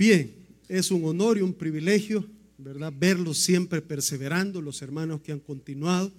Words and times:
Bien, 0.00 0.34
es 0.66 0.90
un 0.90 1.04
honor 1.04 1.36
y 1.36 1.42
un 1.42 1.52
privilegio, 1.52 2.26
¿verdad? 2.56 2.90
Verlos 2.90 3.36
siempre 3.36 3.82
perseverando, 3.82 4.62
los 4.62 4.80
hermanos 4.80 5.20
que 5.20 5.30
han 5.30 5.40
continuado. 5.40 6.10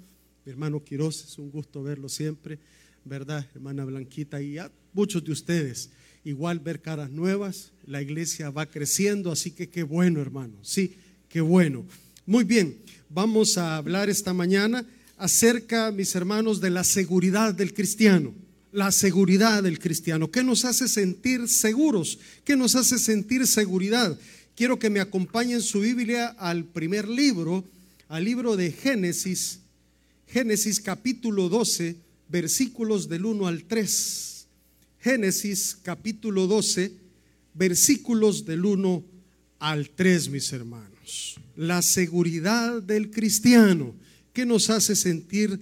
Mi 0.46 0.52
hermano 0.52 0.84
Quiroz, 0.84 1.24
es 1.24 1.40
un 1.40 1.50
gusto 1.50 1.82
verlo 1.82 2.08
siempre, 2.08 2.60
¿verdad? 3.04 3.44
Hermana 3.56 3.84
Blanquita 3.84 4.40
y 4.40 4.60
a 4.60 4.72
muchos 4.94 5.24
de 5.24 5.32
ustedes. 5.32 5.90
Igual 6.24 6.60
ver 6.60 6.80
caras 6.84 7.10
nuevas, 7.10 7.72
la 7.88 8.04
iglesia 8.04 8.52
va 8.52 8.68
creciendo, 8.68 9.32
así 9.32 9.50
que 9.50 9.68
qué 9.68 9.82
bueno, 9.82 10.22
hermano. 10.22 10.54
Sí, 10.62 10.98
qué 11.28 11.42
bueno. 11.42 11.84
Muy 12.28 12.44
bien, 12.44 12.78
vamos 13.10 13.58
a 13.58 13.78
hablar 13.78 14.12
esta 14.12 14.32
mañana 14.32 14.86
acerca, 15.18 15.92
mis 15.92 16.14
hermanos, 16.14 16.62
de 16.62 16.70
la 16.70 16.84
seguridad 16.84 17.56
del 17.56 17.74
cristiano 17.74 18.32
la 18.72 18.92
seguridad 18.92 19.64
del 19.64 19.80
cristiano. 19.80 20.32
¿Qué 20.32 20.44
nos 20.44 20.66
hace 20.66 20.88
sentir 20.88 21.48
seguros? 21.48 22.20
¿Qué 22.44 22.56
nos 22.56 22.76
hace 22.76 22.98
sentir 23.00 23.46
seguridad? 23.48 24.18
Quiero 24.56 24.80
que 24.80 24.90
me 24.90 25.00
acompañen 25.00 25.62
su 25.62 25.82
Biblia 25.82 26.28
al 26.38 26.66
primer 26.66 27.08
libro, 27.08 27.64
al 28.08 28.26
libro 28.26 28.56
de 28.56 28.72
Génesis, 28.72 29.60
Génesis 30.28 30.80
capítulo 30.80 31.50
12, 31.50 31.98
versículos 32.30 33.10
del 33.10 33.26
1 33.26 33.48
al 33.48 33.64
3. 33.64 34.48
Génesis 35.00 35.78
capítulo 35.82 36.48
12, 36.48 36.94
versículos 37.54 38.46
del 38.46 38.66
1 38.66 39.04
al 39.60 39.90
3, 39.90 40.30
mis 40.30 40.54
hermanos. 40.54 41.36
La 41.56 41.82
seguridad 41.82 42.82
del 42.82 43.12
cristiano. 43.12 43.94
¿Qué 44.32 44.46
nos 44.46 44.70
hace 44.70 44.96
sentir 44.96 45.60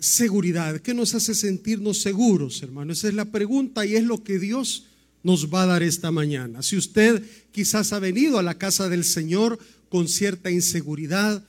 seguridad? 0.00 0.80
¿Qué 0.80 0.94
nos 0.94 1.14
hace 1.14 1.34
sentirnos 1.34 2.00
seguros, 2.00 2.62
hermano? 2.62 2.92
Esa 2.92 3.08
es 3.08 3.14
la 3.14 3.26
pregunta 3.26 3.86
y 3.86 3.96
es 3.96 4.04
lo 4.04 4.24
que 4.24 4.38
Dios 4.38 4.86
nos 5.22 5.52
va 5.52 5.62
a 5.62 5.66
dar 5.66 5.82
esta 5.82 6.10
mañana. 6.10 6.62
Si 6.62 6.76
usted 6.76 7.22
quizás 7.52 7.92
ha 7.92 7.98
venido 7.98 8.38
a 8.38 8.42
la 8.42 8.58
casa 8.58 8.88
del 8.88 9.04
Señor 9.04 9.58
con 9.88 10.08
cierta 10.08 10.50
inseguridad, 10.50 11.44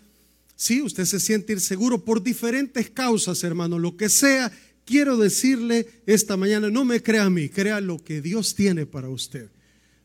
si 0.55 0.81
usted 0.81 1.05
se 1.05 1.19
siente 1.19 1.53
inseguro 1.53 2.03
por 2.03 2.21
diferentes 2.21 2.89
causas, 2.89 3.43
hermano, 3.43 3.79
lo 3.79 3.97
que 3.97 4.09
sea, 4.09 4.51
quiero 4.85 5.17
decirle 5.17 5.87
esta 6.05 6.37
mañana, 6.37 6.69
no 6.69 6.85
me 6.85 7.01
crea 7.01 7.25
a 7.25 7.29
mí, 7.29 7.49
crea 7.49 7.81
lo 7.81 8.03
que 8.03 8.21
Dios 8.21 8.53
tiene 8.53 8.85
para 8.85 9.09
usted. 9.09 9.49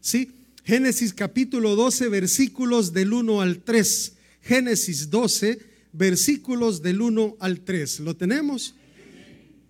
¿Sí? 0.01 0.31
Génesis 0.65 1.13
capítulo 1.13 1.77
12, 1.77 2.09
versículos 2.09 2.93
del 2.93 3.13
1 3.13 3.41
al 3.41 3.63
3. 3.63 4.13
Génesis 4.43 5.11
12, 5.11 5.59
versículos 5.97 6.83
del 6.83 7.01
1 7.01 7.37
al 7.41 7.61
3. 7.61 8.01
¿Lo 8.01 8.17
tenemos? 8.17 8.75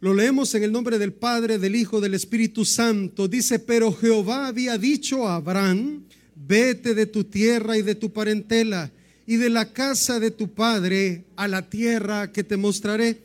Lo 0.01 0.13
leemos 0.13 0.55
en 0.55 0.63
el 0.63 0.73
nombre 0.73 0.99
del 0.99 1.13
Padre, 1.13 1.59
del 1.59 1.77
Hijo, 1.77 2.01
del 2.01 2.15
Espíritu 2.15 2.65
Santo. 2.65 3.29
Dice, 3.29 3.59
pero 3.59 3.93
Jehová 3.93 4.49
había 4.49 4.77
dicho 4.77 5.27
a 5.27 5.37
Abraham, 5.37 6.05
vete 6.35 6.95
de 6.95 7.07
tu 7.07 7.25
tierra 7.25 7.79
y 7.79 7.83
de 7.83 7.95
tu 7.95 8.13
parentela 8.13 8.91
y 9.27 9.37
de 9.37 9.51
la 9.51 9.73
casa 9.73 10.21
de 10.21 10.31
tu 10.31 10.55
padre 10.55 11.25
a 11.35 11.49
la 11.49 11.69
tierra 11.69 12.31
que 12.33 12.45
te 12.45 12.57
mostraré. 12.57 13.19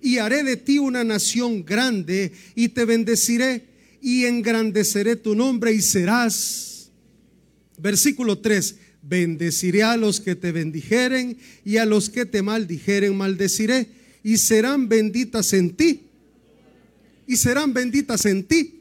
Y 0.00 0.18
haré 0.18 0.42
de 0.42 0.56
ti 0.56 0.78
una 0.78 1.04
nación 1.04 1.64
grande 1.64 2.32
y 2.54 2.68
te 2.68 2.84
bendeciré 2.84 3.66
y 4.00 4.24
engrandeceré 4.24 5.16
tu 5.16 5.34
nombre 5.34 5.72
y 5.72 5.80
serás. 5.80 6.90
Versículo 7.78 8.38
3 8.38 8.76
Bendeciré 9.02 9.82
a 9.82 9.96
los 9.96 10.20
que 10.20 10.36
te 10.36 10.52
bendijeren 10.52 11.36
y 11.64 11.76
a 11.76 11.84
los 11.84 12.08
que 12.08 12.24
te 12.24 12.40
maldijeren 12.42 13.16
maldeciré 13.16 13.88
y 14.22 14.36
serán 14.36 14.88
benditas 14.88 15.52
en 15.52 15.74
ti. 15.74 16.02
Y 17.26 17.36
serán 17.36 17.72
benditas 17.72 18.24
en 18.26 18.44
ti. 18.44 18.78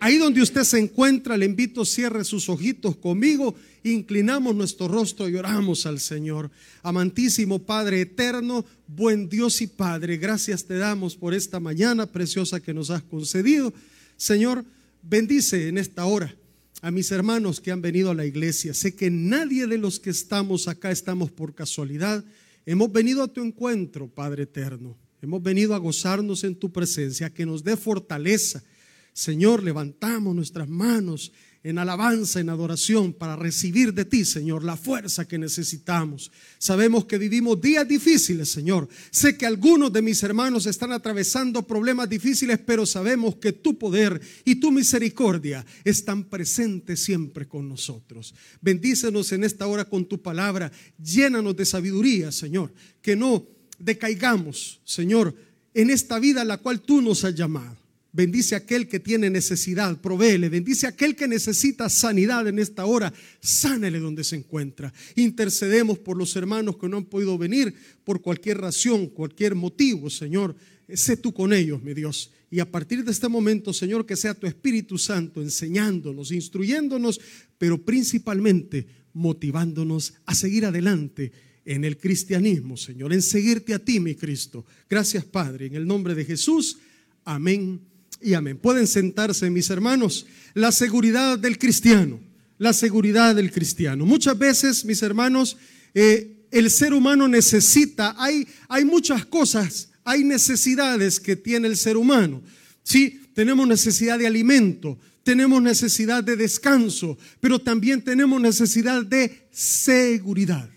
Ahí 0.00 0.18
donde 0.18 0.42
usted 0.42 0.64
se 0.64 0.80
encuentra, 0.80 1.36
le 1.36 1.46
invito, 1.46 1.84
cierre 1.84 2.24
sus 2.24 2.48
ojitos 2.48 2.96
conmigo, 2.96 3.54
inclinamos 3.84 4.54
nuestro 4.54 4.88
rostro 4.88 5.28
y 5.28 5.36
oramos 5.36 5.86
al 5.86 6.00
Señor. 6.00 6.50
Amantísimo 6.82 7.60
Padre 7.60 8.00
eterno, 8.00 8.64
buen 8.88 9.28
Dios 9.28 9.62
y 9.62 9.68
Padre, 9.68 10.16
gracias 10.16 10.64
te 10.64 10.76
damos 10.76 11.14
por 11.14 11.34
esta 11.34 11.60
mañana 11.60 12.06
preciosa 12.06 12.58
que 12.58 12.74
nos 12.74 12.90
has 12.90 13.02
concedido. 13.04 13.72
Señor, 14.16 14.64
bendice 15.02 15.68
en 15.68 15.78
esta 15.78 16.04
hora 16.04 16.34
a 16.82 16.90
mis 16.90 17.12
hermanos 17.12 17.60
que 17.60 17.70
han 17.70 17.80
venido 17.80 18.10
a 18.10 18.14
la 18.14 18.26
iglesia. 18.26 18.74
Sé 18.74 18.94
que 18.96 19.08
nadie 19.08 19.68
de 19.68 19.78
los 19.78 20.00
que 20.00 20.10
estamos 20.10 20.66
acá 20.66 20.90
estamos 20.90 21.30
por 21.30 21.54
casualidad. 21.54 22.24
Hemos 22.66 22.92
venido 22.92 23.22
a 23.22 23.28
tu 23.28 23.40
encuentro, 23.40 24.08
Padre 24.08 24.42
eterno. 24.42 24.98
Hemos 25.22 25.40
venido 25.40 25.76
a 25.76 25.78
gozarnos 25.78 26.42
en 26.42 26.56
tu 26.56 26.72
presencia, 26.72 27.32
que 27.32 27.46
nos 27.46 27.62
dé 27.62 27.76
fortaleza. 27.76 28.64
Señor, 29.12 29.62
levantamos 29.62 30.34
nuestras 30.34 30.68
manos 30.68 31.32
en 31.64 31.78
alabanza, 31.78 32.40
en 32.40 32.48
adoración, 32.48 33.12
para 33.12 33.36
recibir 33.36 33.94
de 33.94 34.04
ti, 34.04 34.24
Señor, 34.24 34.64
la 34.64 34.76
fuerza 34.76 35.26
que 35.28 35.38
necesitamos. 35.38 36.32
Sabemos 36.58 37.04
que 37.04 37.18
vivimos 37.18 37.60
días 37.60 37.86
difíciles, 37.86 38.50
Señor. 38.50 38.88
Sé 39.10 39.36
que 39.36 39.46
algunos 39.46 39.92
de 39.92 40.02
mis 40.02 40.22
hermanos 40.22 40.66
están 40.66 40.92
atravesando 40.92 41.66
problemas 41.66 42.08
difíciles, 42.08 42.58
pero 42.58 42.84
sabemos 42.84 43.36
que 43.36 43.52
tu 43.52 43.78
poder 43.78 44.20
y 44.44 44.56
tu 44.56 44.72
misericordia 44.72 45.64
están 45.84 46.24
presentes 46.24 47.00
siempre 47.00 47.46
con 47.46 47.68
nosotros. 47.68 48.34
Bendícenos 48.60 49.30
en 49.32 49.44
esta 49.44 49.66
hora 49.66 49.84
con 49.84 50.06
tu 50.06 50.20
palabra. 50.20 50.72
Llénanos 51.02 51.56
de 51.56 51.64
sabiduría, 51.64 52.32
Señor. 52.32 52.72
Que 53.00 53.14
no 53.14 53.46
decaigamos, 53.78 54.80
Señor, 54.84 55.34
en 55.74 55.90
esta 55.90 56.18
vida 56.18 56.42
a 56.42 56.44
la 56.44 56.58
cual 56.58 56.80
tú 56.80 57.00
nos 57.00 57.24
has 57.24 57.34
llamado. 57.34 57.81
Bendice 58.14 58.54
a 58.54 58.58
aquel 58.58 58.88
que 58.88 59.00
tiene 59.00 59.30
necesidad, 59.30 59.98
provéele. 59.98 60.50
Bendice 60.50 60.84
a 60.84 60.90
aquel 60.90 61.16
que 61.16 61.26
necesita 61.26 61.88
sanidad 61.88 62.46
en 62.46 62.58
esta 62.58 62.84
hora, 62.84 63.12
sánele 63.40 64.00
donde 64.00 64.22
se 64.22 64.36
encuentra. 64.36 64.92
Intercedemos 65.16 65.98
por 65.98 66.18
los 66.18 66.36
hermanos 66.36 66.76
que 66.76 66.90
no 66.90 66.98
han 66.98 67.06
podido 67.06 67.38
venir 67.38 67.74
por 68.04 68.20
cualquier 68.20 68.58
razón, 68.58 69.06
cualquier 69.06 69.54
motivo, 69.54 70.10
Señor. 70.10 70.54
Sé 70.92 71.16
tú 71.16 71.32
con 71.32 71.54
ellos, 71.54 71.82
mi 71.82 71.94
Dios. 71.94 72.30
Y 72.50 72.60
a 72.60 72.70
partir 72.70 73.02
de 73.02 73.12
este 73.12 73.28
momento, 73.28 73.72
Señor, 73.72 74.04
que 74.04 74.14
sea 74.14 74.34
tu 74.34 74.46
Espíritu 74.46 74.98
Santo 74.98 75.40
enseñándonos, 75.40 76.32
instruyéndonos, 76.32 77.18
pero 77.56 77.82
principalmente 77.82 78.86
motivándonos 79.14 80.12
a 80.26 80.34
seguir 80.34 80.66
adelante 80.66 81.32
en 81.64 81.82
el 81.86 81.96
cristianismo, 81.96 82.76
Señor, 82.76 83.14
en 83.14 83.22
seguirte 83.22 83.72
a 83.72 83.78
ti, 83.78 84.00
mi 84.00 84.16
Cristo. 84.16 84.66
Gracias, 84.90 85.24
Padre, 85.24 85.66
en 85.66 85.76
el 85.76 85.86
nombre 85.86 86.14
de 86.14 86.26
Jesús. 86.26 86.76
Amén 87.24 87.91
y 88.22 88.34
amén. 88.34 88.58
Pueden 88.58 88.86
sentarse, 88.86 89.50
mis 89.50 89.70
hermanos. 89.70 90.26
La 90.54 90.72
seguridad 90.72 91.38
del 91.38 91.58
cristiano, 91.58 92.20
la 92.58 92.72
seguridad 92.72 93.34
del 93.34 93.50
cristiano. 93.50 94.06
Muchas 94.06 94.38
veces, 94.38 94.84
mis 94.84 95.02
hermanos, 95.02 95.56
eh, 95.94 96.46
el 96.50 96.70
ser 96.70 96.92
humano 96.92 97.28
necesita, 97.28 98.14
hay, 98.18 98.46
hay 98.68 98.84
muchas 98.84 99.24
cosas, 99.26 99.88
hay 100.04 100.22
necesidades 100.22 101.18
que 101.18 101.36
tiene 101.36 101.68
el 101.68 101.76
ser 101.76 101.96
humano. 101.96 102.42
Sí, 102.82 103.20
tenemos 103.34 103.66
necesidad 103.66 104.18
de 104.18 104.26
alimento, 104.26 104.98
tenemos 105.22 105.62
necesidad 105.62 106.22
de 106.22 106.36
descanso, 106.36 107.16
pero 107.40 107.58
también 107.58 108.02
tenemos 108.02 108.40
necesidad 108.40 109.04
de 109.04 109.46
seguridad. 109.50 110.68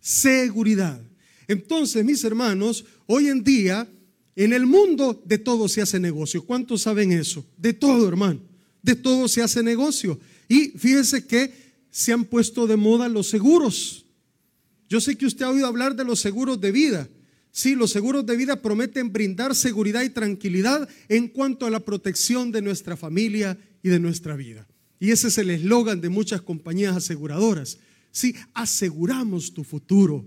Seguridad. 0.00 1.00
Entonces, 1.48 2.04
mis 2.04 2.22
hermanos, 2.24 2.84
hoy 3.06 3.28
en 3.28 3.42
día 3.42 3.88
en 4.36 4.52
el 4.52 4.66
mundo 4.66 5.20
de 5.24 5.38
todo 5.38 5.68
se 5.68 5.82
hace 5.82 6.00
negocio. 6.00 6.44
¿Cuántos 6.44 6.82
saben 6.82 7.12
eso? 7.12 7.44
De 7.56 7.72
todo, 7.72 8.08
hermano. 8.08 8.40
De 8.82 8.94
todo 8.94 9.28
se 9.28 9.42
hace 9.42 9.62
negocio. 9.62 10.18
Y 10.48 10.70
fíjese 10.70 11.26
que 11.26 11.52
se 11.90 12.12
han 12.12 12.24
puesto 12.24 12.66
de 12.66 12.76
moda 12.76 13.08
los 13.08 13.28
seguros. 13.28 14.06
Yo 14.88 15.00
sé 15.00 15.16
que 15.16 15.26
usted 15.26 15.44
ha 15.44 15.50
oído 15.50 15.66
hablar 15.66 15.94
de 15.94 16.04
los 16.04 16.20
seguros 16.20 16.60
de 16.60 16.72
vida. 16.72 17.08
Sí, 17.50 17.74
los 17.74 17.90
seguros 17.90 18.24
de 18.24 18.36
vida 18.36 18.62
prometen 18.62 19.12
brindar 19.12 19.54
seguridad 19.54 20.02
y 20.02 20.10
tranquilidad 20.10 20.88
en 21.08 21.28
cuanto 21.28 21.66
a 21.66 21.70
la 21.70 21.80
protección 21.80 22.50
de 22.50 22.62
nuestra 22.62 22.96
familia 22.96 23.58
y 23.82 23.90
de 23.90 24.00
nuestra 24.00 24.36
vida. 24.36 24.66
Y 24.98 25.10
ese 25.10 25.28
es 25.28 25.36
el 25.36 25.50
eslogan 25.50 26.00
de 26.00 26.08
muchas 26.08 26.40
compañías 26.40 26.96
aseguradoras. 26.96 27.78
Sí, 28.10 28.34
aseguramos 28.54 29.52
tu 29.52 29.64
futuro, 29.64 30.24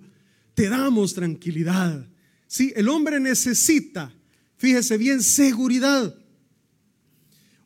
te 0.53 0.69
damos 0.69 1.13
tranquilidad, 1.13 2.07
Sí, 2.47 2.73
el 2.75 2.89
hombre 2.89 3.19
necesita, 3.19 4.13
fíjese 4.57 4.97
bien, 4.97 5.21
seguridad. 5.21 6.15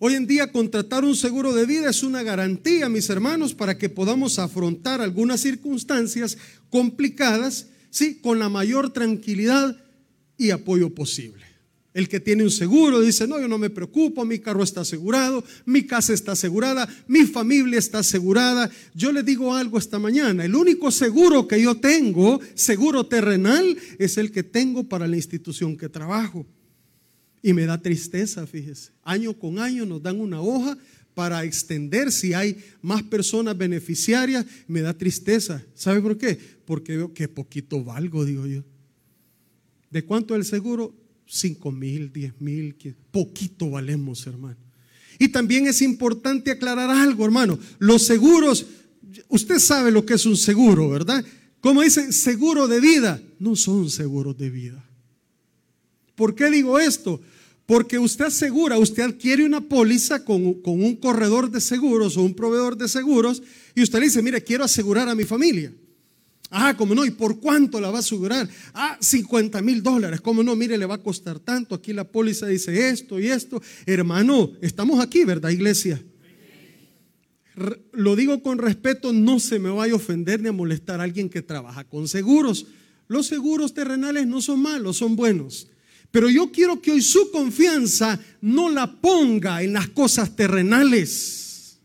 Hoy 0.02 0.16
en 0.16 0.28
día 0.28 0.52
contratar 0.52 1.04
un 1.04 1.16
seguro 1.16 1.54
de 1.54 1.66
vida 1.66 1.90
es 1.90 2.04
una 2.04 2.24
garantía, 2.24 2.88
mis 2.88 3.10
hermanos, 3.10 3.54
para 3.54 3.78
que 3.78 3.90
podamos 3.90 4.40
afrontar 4.40 5.02
algunas 5.02 5.42
circunstancias 5.42 6.38
complicadas, 6.70 7.68
sí, 7.90 8.16
con 8.16 8.40
la 8.40 8.48
mayor 8.48 8.94
tranquilidad 8.94 9.76
y 10.38 10.52
apoyo 10.52 10.96
posible. 10.96 11.49
El 11.94 12.08
que 12.08 12.20
tiene 12.20 12.44
un 12.44 12.52
seguro 12.52 13.02
dice, 13.02 13.28
no, 13.28 13.40
yo 13.40 13.48
no 13.48 13.58
me 13.58 13.72
preocupo, 13.72 14.24
mi 14.24 14.40
carro 14.40 14.64
está 14.64 14.82
asegurado, 14.82 15.44
mi 15.66 15.84
casa 15.84 16.14
está 16.14 16.34
asegurada, 16.34 16.88
mi 17.08 17.26
familia 17.26 17.80
está 17.80 18.00
asegurada. 18.00 18.70
Yo 18.94 19.12
le 19.12 19.24
digo 19.24 19.56
algo 19.56 19.80
esta 19.80 19.98
mañana, 19.98 20.46
el 20.46 20.56
único 20.56 20.92
seguro 20.92 21.48
que 21.48 21.62
yo 21.62 21.76
tengo, 21.78 22.40
seguro 22.54 23.08
terrenal, 23.08 23.76
es 23.98 24.18
el 24.18 24.32
que 24.32 24.44
tengo 24.44 24.84
para 24.84 25.08
la 25.08 25.16
institución 25.16 25.76
que 25.76 25.90
trabajo. 25.90 26.46
Y 27.42 27.54
me 27.54 27.66
da 27.66 27.82
tristeza, 27.82 28.46
fíjese. 28.46 28.92
Año 29.04 29.34
con 29.34 29.58
año 29.58 29.86
nos 29.86 30.04
dan 30.04 30.20
una 30.20 30.42
hoja 30.42 30.78
para 31.16 31.44
extender 31.44 32.12
si 32.12 32.34
hay 32.34 32.64
más 32.82 33.02
personas 33.04 33.58
beneficiarias, 33.58 34.46
me 34.68 34.82
da 34.82 34.94
tristeza. 34.94 35.64
¿Sabe 35.74 36.02
por 36.02 36.18
qué? 36.18 36.38
Porque 36.66 36.98
veo 36.98 37.14
que 37.14 37.28
poquito 37.28 37.84
valgo, 37.84 38.26
digo 38.26 38.46
yo. 38.46 38.64
¿De 39.90 40.04
cuánto 40.04 40.36
el 40.36 40.46
seguro? 40.46 40.94
5 41.30 41.72
mil, 41.72 42.12
10 42.12 42.42
mil, 42.42 42.76
poquito 43.12 43.70
valemos, 43.70 44.26
hermano. 44.26 44.58
Y 45.20 45.30
también 45.30 45.68
es 45.68 45.82
importante 45.82 46.50
aclarar 46.50 46.90
algo, 46.90 47.24
hermano. 47.24 47.60
Los 47.78 48.04
seguros, 48.04 48.66
usted 49.28 49.60
sabe 49.60 49.92
lo 49.92 50.06
que 50.06 50.16
es 50.16 50.26
un 50.26 50.36
seguro, 50.36 50.90
¿verdad? 50.90 51.24
Como 51.62 51.84
dicen, 51.84 52.14
seguro 52.14 52.68
de 52.68 52.80
vida, 52.80 53.22
no 53.38 53.56
son 53.56 53.90
seguros 53.90 54.38
de 54.38 54.50
vida. 54.50 54.84
¿Por 56.16 56.34
qué 56.34 56.50
digo 56.50 56.80
esto? 56.80 57.22
Porque 57.66 58.00
usted 58.00 58.26
asegura, 58.26 58.80
usted 58.80 59.04
adquiere 59.04 59.46
una 59.46 59.62
póliza 59.62 60.26
con, 60.26 60.56
con, 60.56 60.82
un 60.82 60.96
corredor 60.96 61.52
de 61.52 61.62
seguros 61.62 62.18
o 62.18 62.24
un 62.24 62.34
proveedor 62.34 62.76
de 62.76 62.88
seguros 62.88 63.44
y 63.76 63.84
usted 63.84 64.00
le 64.00 64.06
dice, 64.06 64.24
mire, 64.24 64.44
quiero 64.44 64.64
asegurar 64.64 65.08
a 65.08 65.16
mi 65.16 65.26
familia. 65.26 65.72
Ah, 66.52 66.76
¿cómo 66.76 66.96
no? 66.96 67.06
¿Y 67.06 67.12
por 67.12 67.40
cuánto 67.40 67.80
la 67.80 67.92
va 67.92 67.98
a 67.98 68.00
asegurar? 68.00 68.50
Ah, 68.74 68.98
50 69.00 69.62
mil 69.62 69.84
dólares. 69.84 70.20
¿Cómo 70.22 70.42
no? 70.42 70.56
Mire, 70.56 70.78
le 70.78 70.86
va 70.86 70.96
a 70.96 71.04
costar 71.04 71.40
tanto. 71.40 71.76
Aquí 71.76 71.94
la 71.94 72.04
póliza 72.04 72.48
dice 72.48 72.90
esto 72.90 73.20
y 73.20 73.28
esto. 73.28 73.62
Hermano, 73.86 74.52
estamos 74.62 75.00
aquí, 75.00 75.26
¿verdad, 75.26 75.50
iglesia? 75.50 76.02
Lo 77.92 78.16
digo 78.16 78.42
con 78.42 78.58
respeto, 78.58 79.14
no 79.14 79.40
se 79.40 79.60
me 79.60 79.70
vaya 79.70 79.94
a 79.94 79.98
ofender 79.98 80.42
ni 80.42 80.48
a 80.48 80.54
molestar 80.54 81.02
a 81.02 81.04
alguien 81.04 81.30
que 81.30 81.42
trabaja 81.42 81.84
con 81.84 82.08
seguros. 82.08 82.66
Los 83.08 83.28
seguros 83.28 83.74
terrenales 83.74 84.26
no 84.26 84.42
son 84.42 84.62
malos, 84.62 84.98
son 84.98 85.16
buenos. 85.16 85.68
Pero 86.12 86.30
yo 86.30 86.52
quiero 86.52 86.82
que 86.82 86.92
hoy 86.92 87.02
su 87.02 87.30
confianza 87.32 88.20
no 88.42 88.70
la 88.70 89.00
ponga 89.00 89.62
en 89.62 89.74
las 89.74 89.90
cosas 89.90 90.36
terrenales. 90.36 91.80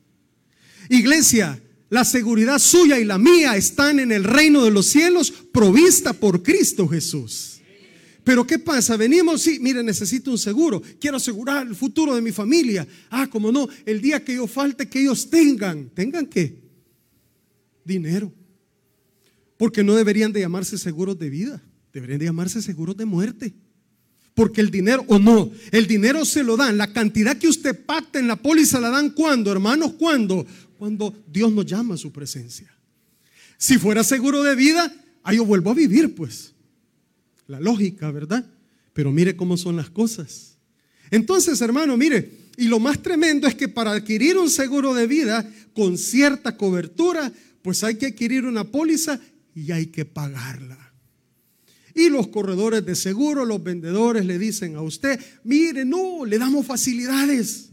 Iglesia, 0.88 1.60
la 1.94 2.04
seguridad 2.04 2.58
suya 2.58 2.98
y 2.98 3.04
la 3.04 3.18
mía 3.18 3.56
están 3.56 4.00
en 4.00 4.10
el 4.10 4.24
reino 4.24 4.64
de 4.64 4.72
los 4.72 4.86
cielos, 4.86 5.30
provista 5.30 6.12
por 6.12 6.42
Cristo 6.42 6.88
Jesús. 6.88 7.60
Pero 8.24 8.44
¿qué 8.44 8.58
pasa? 8.58 8.96
Venimos, 8.96 9.42
sí, 9.42 9.60
mire, 9.60 9.80
necesito 9.80 10.32
un 10.32 10.38
seguro. 10.38 10.82
Quiero 10.98 11.18
asegurar 11.18 11.64
el 11.64 11.76
futuro 11.76 12.16
de 12.16 12.20
mi 12.20 12.32
familia. 12.32 12.84
Ah, 13.10 13.28
como 13.30 13.52
no, 13.52 13.68
el 13.86 14.00
día 14.00 14.24
que 14.24 14.34
yo 14.34 14.48
falte, 14.48 14.88
que 14.88 15.02
ellos 15.02 15.30
tengan. 15.30 15.88
¿Tengan 15.90 16.26
qué? 16.26 16.58
Dinero. 17.84 18.32
Porque 19.56 19.84
no 19.84 19.94
deberían 19.94 20.32
de 20.32 20.40
llamarse 20.40 20.76
seguros 20.78 21.16
de 21.16 21.30
vida. 21.30 21.62
Deberían 21.92 22.18
de 22.18 22.24
llamarse 22.24 22.60
seguros 22.60 22.96
de 22.96 23.04
muerte. 23.04 23.54
Porque 24.34 24.60
el 24.60 24.72
dinero, 24.72 25.04
o 25.06 25.20
no, 25.20 25.52
el 25.70 25.86
dinero 25.86 26.24
se 26.24 26.42
lo 26.42 26.56
dan. 26.56 26.76
La 26.76 26.92
cantidad 26.92 27.36
que 27.36 27.46
usted 27.46 27.84
pacta 27.86 28.18
en 28.18 28.26
la 28.26 28.34
póliza 28.34 28.80
la 28.80 28.90
dan 28.90 29.10
cuando, 29.10 29.52
hermanos, 29.52 29.92
cuando 29.92 30.44
cuando 30.84 31.14
Dios 31.26 31.50
nos 31.50 31.64
llama 31.64 31.94
a 31.94 31.96
su 31.96 32.12
presencia. 32.12 32.70
Si 33.56 33.78
fuera 33.78 34.04
seguro 34.04 34.42
de 34.42 34.54
vida, 34.54 34.94
ahí 35.22 35.38
yo 35.38 35.46
vuelvo 35.46 35.70
a 35.70 35.74
vivir, 35.74 36.14
pues. 36.14 36.52
La 37.46 37.58
lógica, 37.58 38.10
¿verdad? 38.10 38.44
Pero 38.92 39.10
mire 39.10 39.34
cómo 39.34 39.56
son 39.56 39.76
las 39.76 39.88
cosas. 39.88 40.58
Entonces, 41.10 41.58
hermano, 41.62 41.96
mire, 41.96 42.50
y 42.58 42.64
lo 42.64 42.80
más 42.80 43.00
tremendo 43.02 43.48
es 43.48 43.54
que 43.54 43.66
para 43.66 43.92
adquirir 43.92 44.36
un 44.36 44.50
seguro 44.50 44.92
de 44.92 45.06
vida 45.06 45.50
con 45.72 45.96
cierta 45.96 46.54
cobertura, 46.58 47.32
pues 47.62 47.82
hay 47.82 47.94
que 47.94 48.08
adquirir 48.08 48.44
una 48.44 48.64
póliza 48.64 49.18
y 49.54 49.72
hay 49.72 49.86
que 49.86 50.04
pagarla. 50.04 50.92
Y 51.94 52.10
los 52.10 52.28
corredores 52.28 52.84
de 52.84 52.94
seguro, 52.94 53.46
los 53.46 53.64
vendedores 53.64 54.26
le 54.26 54.38
dicen 54.38 54.76
a 54.76 54.82
usted, 54.82 55.18
mire, 55.44 55.86
no, 55.86 56.26
le 56.26 56.36
damos 56.36 56.66
facilidades. 56.66 57.70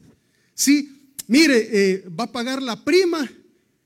Sí, 0.54 1.01
mire, 1.28 1.70
eh, 1.72 2.10
va 2.10 2.26
a 2.26 2.32
pagar 2.32 2.62
la 2.62 2.84
prima 2.84 3.30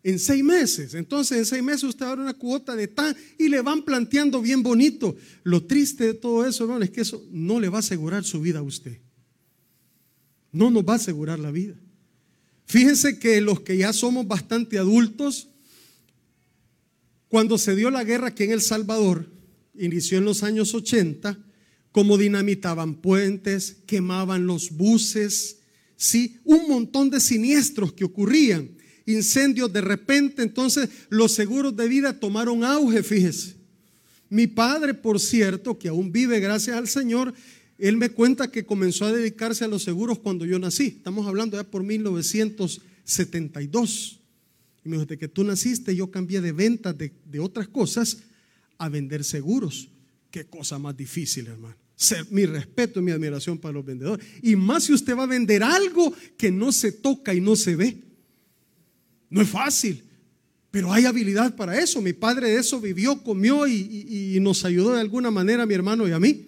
en 0.05 0.19
seis 0.19 0.43
meses. 0.43 0.93
Entonces, 0.93 1.37
en 1.39 1.45
seis 1.45 1.63
meses 1.63 1.83
usted 1.83 2.05
va 2.05 2.09
a 2.09 2.15
dar 2.15 2.19
una 2.19 2.33
cuota 2.35 2.75
de 2.75 2.87
tan 2.87 3.15
y 3.39 3.49
le 3.49 3.61
van 3.61 3.83
planteando 3.83 4.39
bien 4.39 4.61
bonito. 4.61 5.15
Lo 5.43 5.65
triste 5.65 6.05
de 6.05 6.13
todo 6.13 6.45
eso, 6.45 6.65
hermano, 6.65 6.85
es 6.85 6.91
que 6.91 7.01
eso 7.01 7.25
no 7.31 7.59
le 7.59 7.69
va 7.69 7.77
a 7.77 7.79
asegurar 7.79 8.23
su 8.23 8.39
vida 8.39 8.59
a 8.59 8.61
usted. 8.63 8.99
No 10.51 10.69
nos 10.69 10.83
va 10.83 10.93
a 10.93 10.97
asegurar 10.97 11.39
la 11.39 11.49
vida. 11.49 11.75
Fíjense 12.65 13.17
que 13.17 13.41
los 13.41 13.61
que 13.61 13.77
ya 13.77 13.93
somos 13.93 14.27
bastante 14.27 14.77
adultos, 14.77 15.49
cuando 17.27 17.57
se 17.57 17.75
dio 17.75 17.89
la 17.89 18.03
guerra 18.03 18.27
aquí 18.27 18.43
en 18.43 18.51
El 18.51 18.61
Salvador, 18.61 19.27
inició 19.73 20.19
en 20.19 20.25
los 20.25 20.43
años 20.43 20.73
80, 20.75 21.37
como 21.91 22.17
dinamitaban 22.17 22.95
puentes, 22.95 23.77
quemaban 23.87 24.45
los 24.45 24.71
buses, 24.71 25.61
¿sí? 25.97 26.39
Un 26.43 26.67
montón 26.67 27.09
de 27.09 27.19
siniestros 27.19 27.93
que 27.93 28.05
ocurrían, 28.05 28.69
incendios 29.05 29.71
de 29.71 29.81
repente, 29.81 30.41
entonces 30.41 30.89
los 31.09 31.33
seguros 31.33 31.75
de 31.75 31.87
vida 31.87 32.19
tomaron 32.19 32.63
auge, 32.63 33.03
fíjese. 33.03 33.55
Mi 34.29 34.47
padre, 34.47 34.93
por 34.93 35.19
cierto, 35.19 35.77
que 35.77 35.89
aún 35.89 36.11
vive 36.11 36.39
gracias 36.39 36.75
al 36.75 36.87
Señor, 36.87 37.33
él 37.77 37.97
me 37.97 38.09
cuenta 38.09 38.51
que 38.51 38.65
comenzó 38.65 39.05
a 39.05 39.11
dedicarse 39.11 39.65
a 39.65 39.67
los 39.67 39.83
seguros 39.83 40.19
cuando 40.19 40.45
yo 40.45 40.57
nací. 40.57 40.95
Estamos 40.97 41.27
hablando 41.27 41.57
ya 41.57 41.63
por 41.63 41.83
1972. 41.83 44.19
Y 44.83 44.89
me 44.89 44.97
dijo, 44.97 45.05
de 45.05 45.17
que 45.17 45.27
tú 45.27 45.43
naciste, 45.43 45.95
yo 45.95 46.09
cambié 46.09 46.41
de 46.41 46.51
ventas 46.51 46.97
de, 46.97 47.11
de 47.25 47.39
otras 47.39 47.67
cosas 47.67 48.17
a 48.77 48.89
vender 48.89 49.23
seguros. 49.23 49.89
Qué 50.31 50.45
cosa 50.45 50.79
más 50.79 50.97
difícil, 50.97 51.47
hermano 51.47 51.84
mi 52.29 52.45
respeto 52.45 52.99
y 52.99 53.03
mi 53.03 53.11
admiración 53.11 53.57
para 53.57 53.73
los 53.73 53.85
vendedores. 53.85 54.25
Y 54.41 54.55
más 54.55 54.83
si 54.83 54.93
usted 54.93 55.15
va 55.15 55.23
a 55.23 55.27
vender 55.27 55.63
algo 55.63 56.13
que 56.37 56.51
no 56.51 56.71
se 56.71 56.91
toca 56.91 57.33
y 57.33 57.41
no 57.41 57.55
se 57.55 57.75
ve. 57.75 57.97
No 59.29 59.41
es 59.41 59.49
fácil, 59.49 60.03
pero 60.71 60.91
hay 60.91 61.05
habilidad 61.05 61.55
para 61.55 61.79
eso. 61.79 62.01
Mi 62.01 62.13
padre 62.13 62.49
de 62.49 62.59
eso 62.59 62.79
vivió, 62.79 63.23
comió 63.23 63.67
y, 63.67 64.37
nos 64.41 64.65
ayudó 64.65 64.93
de 64.93 65.01
alguna 65.01 65.31
manera 65.31 65.63
a 65.63 65.65
mi 65.65 65.73
hermano 65.73 66.07
y 66.07 66.11
a 66.11 66.19
mí. 66.19 66.47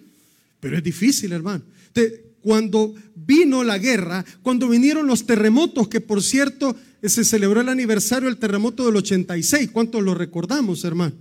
Pero 0.60 0.76
es 0.76 0.82
difícil, 0.82 1.32
hermano. 1.32 1.64
cuando 2.40 2.94
vino 3.14 3.64
la 3.64 3.78
guerra, 3.78 4.24
cuando 4.42 4.68
vinieron 4.68 5.06
los 5.06 5.26
terremotos, 5.26 5.88
que 5.88 6.00
por 6.00 6.22
cierto 6.22 6.76
se 7.02 7.24
celebró 7.24 7.60
el 7.60 7.68
aniversario 7.68 8.28
del 8.28 8.38
terremoto 8.38 8.86
del 8.86 8.96
86, 8.96 9.70
¿cuántos 9.72 10.02
lo 10.02 10.14
recordamos, 10.14 10.84
hermano? 10.84 11.14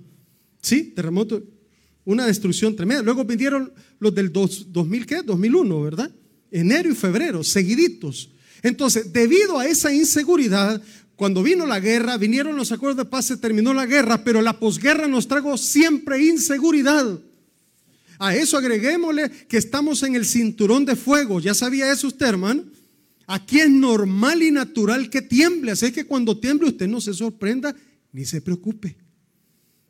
Sí, 0.62 0.92
terremoto 0.96 1.42
una 2.08 2.26
destrucción 2.26 2.74
tremenda. 2.74 3.04
Luego 3.04 3.26
vinieron 3.26 3.74
los 4.00 4.16
del 4.16 4.32
2000, 4.32 5.06
¿qué? 5.06 5.22
2001, 5.22 5.82
¿verdad? 5.82 6.10
Enero 6.50 6.90
y 6.90 6.96
febrero, 6.96 7.44
seguiditos. 7.44 8.32
Entonces, 8.64 9.12
debido 9.12 9.60
a 9.60 9.68
esa 9.68 9.94
inseguridad, 9.94 10.82
cuando 11.18 11.44
vino 11.44 11.66
la 11.66 11.82
guerra, 11.82 12.16
vinieron 12.16 12.56
los 12.56 12.72
acuerdos 12.72 12.98
de 12.98 13.10
paz, 13.10 13.26
se 13.26 13.36
terminó 13.36 13.74
la 13.74 13.86
guerra, 13.86 14.24
pero 14.24 14.42
la 14.42 14.58
posguerra 14.58 15.06
nos 15.10 15.28
trajo 15.28 15.58
siempre 15.58 16.24
inseguridad. 16.26 17.20
A 18.20 18.34
eso 18.34 18.58
agreguémosle 18.58 19.30
que 19.50 19.58
estamos 19.58 20.02
en 20.04 20.16
el 20.16 20.26
cinturón 20.26 20.86
de 20.86 20.96
fuego. 20.96 21.42
¿Ya 21.42 21.54
sabía 21.54 21.92
eso 21.92 22.08
usted, 22.08 22.26
hermano? 22.26 22.64
Aquí 23.28 23.60
es 23.60 23.70
normal 23.70 24.42
y 24.42 24.52
natural 24.52 25.10
que 25.10 25.22
tiemble. 25.22 25.72
Así 25.72 25.92
que 25.92 26.06
cuando 26.06 26.40
tiemble 26.40 26.70
usted 26.70 26.88
no 26.88 27.02
se 27.02 27.14
sorprenda 27.14 27.76
ni 28.14 28.24
se 28.24 28.42
preocupe. 28.42 28.96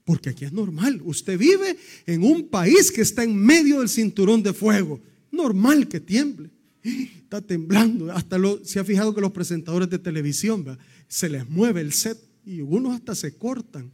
Porque 0.07 0.29
aquí 0.29 0.45
es 0.45 0.53
normal. 0.53 1.01
Usted 1.03 1.37
vive 1.37 1.75
en 2.05 2.23
un 2.23 2.47
país 2.47 2.93
que 2.93 3.01
está 3.01 3.25
en 3.25 3.35
medio 3.35 3.79
del 3.79 3.89
cinturón 3.89 4.41
de 4.41 4.53
fuego. 4.53 5.01
Normal 5.33 5.89
que 5.89 5.99
tiemble. 5.99 6.49
Está 6.81 7.41
temblando. 7.41 8.09
Hasta 8.13 8.37
lo, 8.37 8.63
se 8.63 8.79
ha 8.79 8.85
fijado 8.85 9.13
que 9.13 9.19
los 9.19 9.33
presentadores 9.33 9.89
de 9.89 9.99
televisión 9.99 10.77
se 11.09 11.27
les 11.27 11.49
mueve 11.49 11.81
el 11.81 11.91
set 11.91 12.17
y 12.45 12.59
algunos 12.59 12.95
hasta 12.95 13.15
se 13.15 13.35
cortan. 13.35 13.91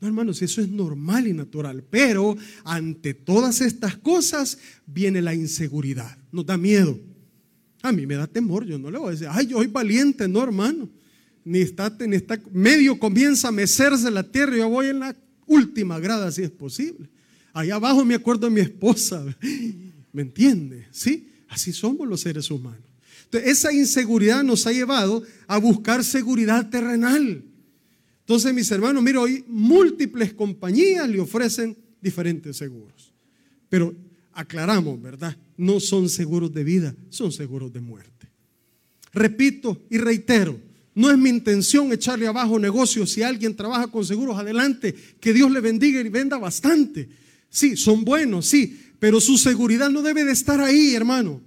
No, 0.00 0.08
hermanos, 0.08 0.42
eso 0.42 0.60
es 0.60 0.68
normal 0.68 1.28
y 1.28 1.32
natural. 1.32 1.84
Pero 1.88 2.36
ante 2.64 3.14
todas 3.14 3.60
estas 3.60 3.96
cosas 3.96 4.58
viene 4.84 5.22
la 5.22 5.32
inseguridad. 5.32 6.18
Nos 6.32 6.44
da 6.44 6.56
miedo. 6.56 6.98
A 7.82 7.92
mí 7.92 8.04
me 8.04 8.16
da 8.16 8.26
temor. 8.26 8.66
Yo 8.66 8.80
no 8.80 8.90
le 8.90 8.98
voy 8.98 9.10
a 9.10 9.10
decir, 9.12 9.28
ay, 9.30 9.46
yo 9.46 9.58
soy 9.58 9.68
valiente. 9.68 10.26
No, 10.26 10.42
hermano. 10.42 10.88
Ni 11.44 11.60
está, 11.60 11.96
ni 12.04 12.16
está 12.16 12.40
medio 12.50 12.98
comienza 12.98 13.46
a 13.46 13.52
mecerse 13.52 14.10
la 14.10 14.24
tierra. 14.24 14.56
Yo 14.56 14.68
voy 14.68 14.88
en 14.88 14.98
la 14.98 15.16
última 15.52 15.98
grada 15.98 16.30
si 16.32 16.42
es 16.42 16.50
posible. 16.50 17.08
Allá 17.52 17.76
abajo 17.76 18.04
me 18.04 18.14
acuerdo 18.14 18.46
de 18.46 18.54
mi 18.54 18.60
esposa. 18.60 19.24
¿Me 20.12 20.22
entiende? 20.22 20.86
¿Sí? 20.90 21.28
Así 21.48 21.72
somos 21.72 22.08
los 22.08 22.20
seres 22.20 22.50
humanos. 22.50 22.80
Entonces, 23.24 23.50
esa 23.50 23.72
inseguridad 23.72 24.42
nos 24.42 24.66
ha 24.66 24.72
llevado 24.72 25.22
a 25.46 25.58
buscar 25.58 26.04
seguridad 26.04 26.68
terrenal. 26.70 27.44
Entonces, 28.20 28.54
mis 28.54 28.70
hermanos, 28.70 29.02
mira, 29.02 29.20
hoy 29.20 29.44
múltiples 29.48 30.32
compañías 30.32 31.08
le 31.08 31.20
ofrecen 31.20 31.76
diferentes 32.00 32.56
seguros. 32.56 33.12
Pero 33.68 33.94
aclaramos, 34.32 35.00
¿verdad? 35.00 35.36
No 35.56 35.80
son 35.80 36.08
seguros 36.08 36.52
de 36.52 36.64
vida, 36.64 36.94
son 37.08 37.32
seguros 37.32 37.72
de 37.72 37.80
muerte. 37.80 38.28
Repito 39.12 39.82
y 39.90 39.98
reitero, 39.98 40.58
no 40.94 41.10
es 41.10 41.16
mi 41.16 41.30
intención 41.30 41.92
echarle 41.92 42.26
abajo 42.26 42.58
negocios. 42.58 43.10
Si 43.10 43.22
alguien 43.22 43.56
trabaja 43.56 43.86
con 43.86 44.04
seguros, 44.04 44.38
adelante. 44.38 44.94
Que 45.20 45.32
Dios 45.32 45.50
le 45.50 45.60
bendiga 45.60 46.00
y 46.00 46.08
venda 46.08 46.38
bastante. 46.38 47.08
Sí, 47.48 47.76
son 47.76 48.04
buenos, 48.04 48.46
sí. 48.46 48.78
Pero 48.98 49.20
su 49.20 49.38
seguridad 49.38 49.90
no 49.90 50.02
debe 50.02 50.24
de 50.24 50.32
estar 50.32 50.60
ahí, 50.60 50.94
hermano. 50.94 51.40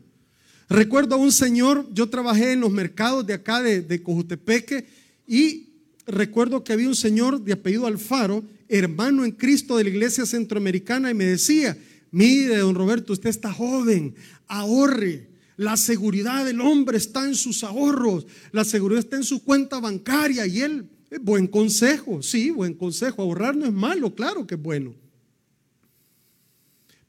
Recuerdo 0.68 1.16
a 1.16 1.20
un 1.20 1.32
señor, 1.32 1.88
yo 1.94 2.10
trabajé 2.10 2.54
en 2.54 2.62
los 2.62 2.72
mercados 2.72 3.26
de 3.26 3.34
acá 3.34 3.62
de, 3.62 4.02
Cojutepeque 4.02 4.88
y 5.28 5.70
recuerdo 6.08 6.64
que 6.64 6.74
había 6.74 6.88
un 6.88 6.96
señor 6.96 7.40
de 7.44 7.54
apellido 7.54 7.86
Alfaro, 7.86 8.44
hermano 8.68 9.26
en 9.26 9.32
Cristo 9.32 9.78
de 9.78 9.84
la 9.84 9.92
iglesia 9.92 10.26
centroamericana, 10.26 11.12
y 11.12 11.14
me 11.14 11.26
decía, 11.26 11.78
mire, 12.10 12.58
don 12.58 12.74
Roberto, 12.74 13.14
usted 13.14 13.30
está 13.30 13.54
joven, 13.54 14.16
ahorre. 14.48 15.35
La 15.58 15.78
seguridad 15.78 16.46
del 16.46 16.62
hombre 16.62 16.98
está 16.98 17.26
en 17.26 17.36
sus 17.36 17.64
ahorros, 17.64 18.28
la 18.52 18.66
seguridad 18.66 19.00
está 19.00 19.16
en 19.16 19.24
su 19.24 19.44
cuenta 19.44 19.80
bancaria 19.80 20.46
y 20.46 20.62
él, 20.62 20.90
eh, 21.10 21.18
buen 21.20 21.48
consejo, 21.48 22.22
sí, 22.22 22.52
buen 22.52 22.74
consejo, 22.74 23.22
ahorrar 23.22 23.56
no 23.56 23.66
es 23.66 23.74
malo, 23.74 24.14
claro 24.14 24.46
que 24.46 24.56
es 24.56 24.62
bueno. 24.62 24.94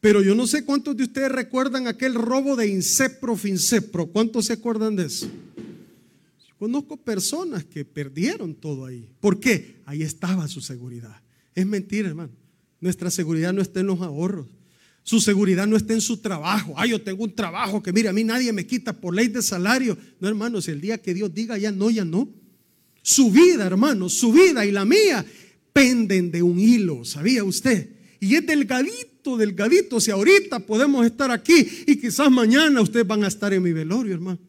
Pero 0.00 0.22
yo 0.22 0.34
no 0.34 0.46
sé 0.46 0.64
cuántos 0.64 0.96
de 0.96 1.04
ustedes 1.04 1.32
recuerdan 1.32 1.88
aquel 1.88 2.14
robo 2.14 2.54
de 2.54 2.68
Incepro 2.68 3.36
Fincepro, 3.36 4.06
¿cuántos 4.06 4.46
se 4.46 4.52
acuerdan 4.52 4.94
de 4.94 5.06
eso? 5.06 5.28
conozco 6.58 6.96
personas 6.96 7.64
que 7.64 7.84
perdieron 7.84 8.54
todo 8.54 8.86
ahí. 8.86 9.08
¿Por 9.20 9.40
qué? 9.40 9.82
Ahí 9.84 10.02
estaba 10.02 10.48
su 10.48 10.60
seguridad. 10.60 11.22
Es 11.54 11.66
mentira, 11.66 12.08
hermano. 12.08 12.32
Nuestra 12.80 13.10
seguridad 13.10 13.52
no 13.52 13.62
está 13.62 13.80
en 13.80 13.86
los 13.86 14.00
ahorros. 14.00 14.46
Su 15.06 15.20
seguridad 15.20 15.68
no 15.68 15.76
está 15.76 15.92
en 15.92 16.00
su 16.00 16.16
trabajo. 16.16 16.74
Ay, 16.76 16.90
yo 16.90 17.00
tengo 17.00 17.22
un 17.22 17.32
trabajo 17.32 17.80
que, 17.80 17.92
mira, 17.92 18.10
a 18.10 18.12
mí 18.12 18.24
nadie 18.24 18.52
me 18.52 18.66
quita 18.66 18.92
por 18.92 19.14
ley 19.14 19.28
de 19.28 19.40
salario. 19.40 19.96
No, 20.18 20.26
hermano, 20.26 20.60
si 20.60 20.72
el 20.72 20.80
día 20.80 20.98
que 20.98 21.14
Dios 21.14 21.32
diga 21.32 21.56
ya 21.56 21.70
no, 21.70 21.90
ya 21.90 22.04
no. 22.04 22.28
Su 23.02 23.30
vida, 23.30 23.64
hermano, 23.64 24.08
su 24.08 24.32
vida 24.32 24.66
y 24.66 24.72
la 24.72 24.84
mía 24.84 25.24
penden 25.72 26.32
de 26.32 26.42
un 26.42 26.58
hilo, 26.58 27.04
¿sabía 27.04 27.44
usted? 27.44 27.88
Y 28.18 28.34
es 28.34 28.44
delgadito, 28.44 29.36
delgadito. 29.36 30.00
Si 30.00 30.10
ahorita 30.10 30.58
podemos 30.58 31.06
estar 31.06 31.30
aquí 31.30 31.68
y 31.86 32.00
quizás 32.00 32.28
mañana 32.28 32.80
ustedes 32.80 33.06
van 33.06 33.22
a 33.22 33.28
estar 33.28 33.54
en 33.54 33.62
mi 33.62 33.72
velorio, 33.72 34.12
hermano. 34.12 34.40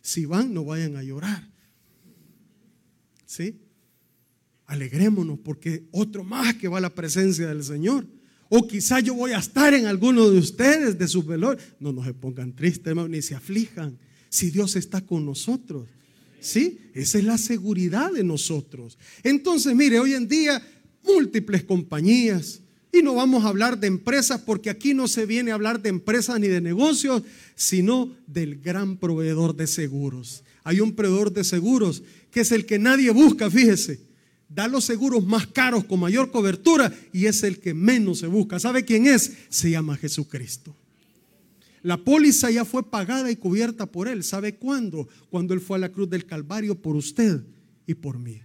Si 0.00 0.26
van, 0.26 0.54
no 0.54 0.64
vayan 0.64 0.94
a 0.94 1.02
llorar. 1.02 1.50
¿Sí? 3.26 3.56
Alegrémonos 4.66 5.40
porque 5.40 5.88
otro 5.90 6.22
más 6.22 6.54
que 6.54 6.68
va 6.68 6.78
a 6.78 6.82
la 6.82 6.94
presencia 6.94 7.48
del 7.48 7.64
Señor. 7.64 8.06
O 8.48 8.66
quizá 8.66 9.00
yo 9.00 9.14
voy 9.14 9.32
a 9.32 9.38
estar 9.38 9.74
en 9.74 9.86
alguno 9.86 10.30
de 10.30 10.38
ustedes 10.38 10.98
de 10.98 11.06
sus 11.06 11.26
velorios. 11.26 11.62
No, 11.78 11.92
no 11.92 12.02
se 12.04 12.14
pongan 12.14 12.54
tristes, 12.54 12.94
ni 13.08 13.20
se 13.20 13.34
aflijan. 13.34 13.98
Si 14.30 14.50
Dios 14.50 14.76
está 14.76 15.00
con 15.02 15.26
nosotros. 15.26 15.86
¿Sí? 16.40 16.78
Esa 16.94 17.18
es 17.18 17.24
la 17.24 17.36
seguridad 17.36 18.12
de 18.12 18.24
nosotros. 18.24 18.96
Entonces, 19.22 19.74
mire, 19.74 19.98
hoy 19.98 20.14
en 20.14 20.28
día 20.28 20.62
múltiples 21.04 21.64
compañías. 21.64 22.60
Y 22.90 23.02
no 23.02 23.14
vamos 23.14 23.44
a 23.44 23.48
hablar 23.48 23.78
de 23.78 23.86
empresas 23.86 24.40
porque 24.40 24.70
aquí 24.70 24.94
no 24.94 25.08
se 25.08 25.26
viene 25.26 25.50
a 25.50 25.54
hablar 25.54 25.82
de 25.82 25.90
empresas 25.90 26.40
ni 26.40 26.48
de 26.48 26.62
negocios, 26.62 27.22
sino 27.54 28.16
del 28.26 28.60
gran 28.60 28.96
proveedor 28.96 29.54
de 29.54 29.66
seguros. 29.66 30.42
Hay 30.64 30.80
un 30.80 30.94
proveedor 30.94 31.32
de 31.32 31.44
seguros 31.44 32.02
que 32.30 32.40
es 32.40 32.52
el 32.52 32.64
que 32.64 32.78
nadie 32.78 33.10
busca, 33.10 33.50
fíjese 33.50 34.07
da 34.48 34.66
los 34.66 34.84
seguros 34.84 35.26
más 35.26 35.46
caros 35.46 35.84
con 35.84 36.00
mayor 36.00 36.30
cobertura 36.30 36.92
y 37.12 37.26
es 37.26 37.42
el 37.42 37.58
que 37.58 37.74
menos 37.74 38.18
se 38.18 38.26
busca. 38.26 38.58
¿Sabe 38.58 38.84
quién 38.84 39.06
es? 39.06 39.32
Se 39.48 39.70
llama 39.70 39.96
Jesucristo. 39.96 40.74
La 41.82 41.96
póliza 41.96 42.50
ya 42.50 42.64
fue 42.64 42.82
pagada 42.82 43.30
y 43.30 43.36
cubierta 43.36 43.86
por 43.86 44.08
Él. 44.08 44.24
¿Sabe 44.24 44.56
cuándo? 44.56 45.08
Cuando 45.30 45.54
Él 45.54 45.60
fue 45.60 45.76
a 45.76 45.80
la 45.80 45.90
cruz 45.90 46.10
del 46.10 46.26
Calvario 46.26 46.80
por 46.80 46.96
usted 46.96 47.42
y 47.86 47.94
por 47.94 48.18
mí. 48.18 48.40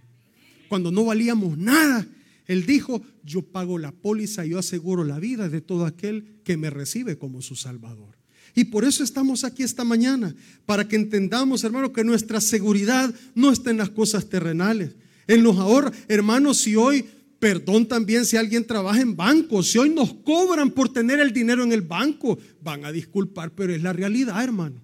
Cuando 0.68 0.90
no 0.90 1.04
valíamos 1.04 1.58
nada, 1.58 2.06
Él 2.46 2.66
dijo, 2.66 3.02
yo 3.24 3.42
pago 3.42 3.78
la 3.78 3.92
póliza, 3.92 4.44
yo 4.44 4.58
aseguro 4.58 5.04
la 5.04 5.18
vida 5.18 5.48
de 5.48 5.60
todo 5.60 5.86
aquel 5.86 6.40
que 6.44 6.56
me 6.56 6.70
recibe 6.70 7.18
como 7.18 7.42
su 7.42 7.56
Salvador. 7.56 8.14
Y 8.54 8.64
por 8.64 8.84
eso 8.84 9.02
estamos 9.02 9.42
aquí 9.42 9.64
esta 9.64 9.82
mañana, 9.82 10.34
para 10.64 10.86
que 10.86 10.94
entendamos, 10.94 11.64
hermano, 11.64 11.92
que 11.92 12.04
nuestra 12.04 12.40
seguridad 12.40 13.12
no 13.34 13.50
está 13.50 13.70
en 13.70 13.78
las 13.78 13.90
cosas 13.90 14.28
terrenales, 14.28 14.94
en 15.26 15.42
los 15.42 15.56
ahorros. 15.56 15.92
Hermanos, 16.08 16.58
si 16.58 16.76
hoy, 16.76 17.04
perdón 17.38 17.86
también 17.86 18.24
si 18.24 18.36
alguien 18.36 18.66
trabaja 18.66 19.00
en 19.00 19.16
banco, 19.16 19.62
si 19.62 19.78
hoy 19.78 19.90
nos 19.90 20.12
cobran 20.12 20.70
por 20.70 20.92
tener 20.92 21.20
el 21.20 21.32
dinero 21.32 21.62
en 21.62 21.72
el 21.72 21.82
banco, 21.82 22.38
van 22.60 22.84
a 22.84 22.92
disculpar, 22.92 23.50
pero 23.52 23.74
es 23.74 23.82
la 23.82 23.92
realidad, 23.92 24.42
hermano. 24.42 24.80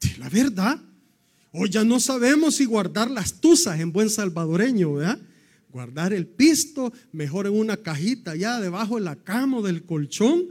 Es 0.00 0.18
la 0.18 0.28
verdad. 0.28 0.80
Hoy 1.52 1.70
ya 1.70 1.84
no 1.84 1.98
sabemos 1.98 2.56
si 2.56 2.64
guardar 2.64 3.10
las 3.10 3.40
tuzas 3.40 3.80
en 3.80 3.92
buen 3.92 4.10
salvadoreño, 4.10 4.94
¿verdad? 4.94 5.18
Guardar 5.70 6.12
el 6.12 6.26
pisto, 6.26 6.92
mejor 7.12 7.46
en 7.46 7.54
una 7.54 7.76
cajita 7.76 8.36
ya 8.36 8.60
debajo 8.60 8.96
de 8.96 9.02
la 9.02 9.16
cama 9.16 9.58
o 9.58 9.62
del 9.62 9.84
colchón, 9.84 10.48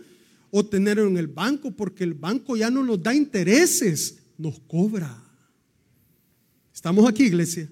o 0.49 0.65
tenerlo 0.65 1.07
en 1.07 1.17
el 1.17 1.27
banco, 1.27 1.71
porque 1.71 2.03
el 2.03 2.13
banco 2.13 2.55
ya 2.55 2.69
no 2.69 2.83
nos 2.83 3.01
da 3.01 3.13
intereses, 3.13 4.19
nos 4.37 4.59
cobra. 4.61 5.23
¿Estamos 6.73 7.07
aquí, 7.07 7.23
iglesia? 7.23 7.69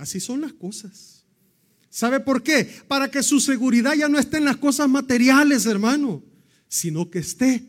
Así 0.00 0.18
son 0.18 0.40
las 0.40 0.54
cosas. 0.54 1.24
¿Sabe 1.90 2.20
por 2.20 2.42
qué? 2.42 2.66
Para 2.88 3.10
que 3.10 3.22
su 3.22 3.38
seguridad 3.38 3.94
ya 3.94 4.08
no 4.08 4.18
esté 4.18 4.38
en 4.38 4.46
las 4.46 4.56
cosas 4.56 4.88
materiales, 4.88 5.66
hermano, 5.66 6.22
sino 6.68 7.10
que 7.10 7.18
esté 7.18 7.62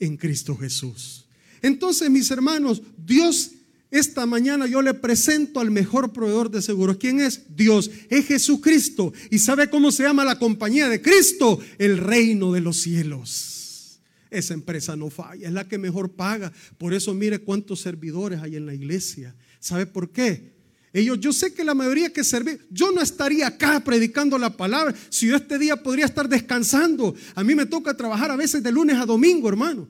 en 0.00 0.16
Cristo 0.16 0.56
Jesús. 0.56 1.26
Entonces, 1.60 2.08
mis 2.08 2.30
hermanos, 2.30 2.80
Dios, 2.96 3.50
esta 3.90 4.24
mañana 4.24 4.66
yo 4.66 4.80
le 4.80 4.94
presento 4.94 5.60
al 5.60 5.70
mejor 5.70 6.14
proveedor 6.14 6.50
de 6.50 6.62
seguros. 6.62 6.96
¿Quién 6.96 7.20
es? 7.20 7.42
Dios. 7.54 7.90
Es 8.08 8.26
Jesucristo. 8.26 9.12
¿Y 9.30 9.38
sabe 9.38 9.68
cómo 9.68 9.92
se 9.92 10.04
llama 10.04 10.24
la 10.24 10.38
compañía 10.38 10.88
de 10.88 11.02
Cristo? 11.02 11.60
El 11.76 11.98
reino 11.98 12.52
de 12.52 12.62
los 12.62 12.80
cielos. 12.80 14.00
Esa 14.30 14.54
empresa 14.54 14.96
no 14.96 15.10
falla, 15.10 15.46
es 15.46 15.52
la 15.52 15.68
que 15.68 15.76
mejor 15.76 16.12
paga. 16.12 16.52
Por 16.78 16.94
eso 16.94 17.12
mire 17.12 17.40
cuántos 17.40 17.80
servidores 17.80 18.40
hay 18.40 18.56
en 18.56 18.64
la 18.64 18.72
iglesia. 18.72 19.34
¿Sabe 19.60 19.84
por 19.84 20.10
qué? 20.10 20.55
Ellos, 20.96 21.20
yo 21.20 21.30
sé 21.30 21.52
que 21.52 21.62
la 21.62 21.74
mayoría 21.74 22.10
que 22.10 22.24
serví, 22.24 22.56
yo 22.70 22.90
no 22.90 23.02
estaría 23.02 23.48
acá 23.48 23.80
predicando 23.80 24.38
la 24.38 24.56
palabra 24.56 24.94
si 25.10 25.26
yo 25.26 25.36
este 25.36 25.58
día 25.58 25.82
podría 25.82 26.06
estar 26.06 26.26
descansando. 26.26 27.14
A 27.34 27.44
mí 27.44 27.54
me 27.54 27.66
toca 27.66 27.94
trabajar 27.94 28.30
a 28.30 28.36
veces 28.36 28.62
de 28.62 28.72
lunes 28.72 28.96
a 28.96 29.04
domingo, 29.04 29.46
hermano. 29.46 29.86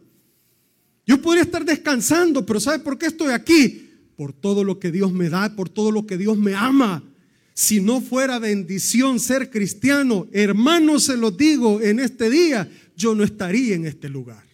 Yo 1.06 1.22
podría 1.22 1.44
estar 1.44 1.64
descansando, 1.64 2.44
pero 2.44 2.58
¿sabe 2.58 2.80
por 2.80 2.98
qué 2.98 3.06
estoy 3.06 3.32
aquí? 3.32 3.88
Por 4.16 4.32
todo 4.32 4.64
lo 4.64 4.80
que 4.80 4.90
Dios 4.90 5.12
me 5.12 5.28
da, 5.28 5.54
por 5.54 5.68
todo 5.68 5.92
lo 5.92 6.08
que 6.08 6.18
Dios 6.18 6.36
me 6.36 6.56
ama. 6.56 7.04
Si 7.54 7.80
no 7.80 8.00
fuera 8.00 8.40
bendición 8.40 9.20
ser 9.20 9.48
cristiano, 9.48 10.26
hermano, 10.32 10.98
se 10.98 11.16
lo 11.16 11.30
digo 11.30 11.80
en 11.80 12.00
este 12.00 12.28
día, 12.30 12.68
yo 12.96 13.14
no 13.14 13.22
estaría 13.22 13.76
en 13.76 13.86
este 13.86 14.08
lugar. 14.08 14.44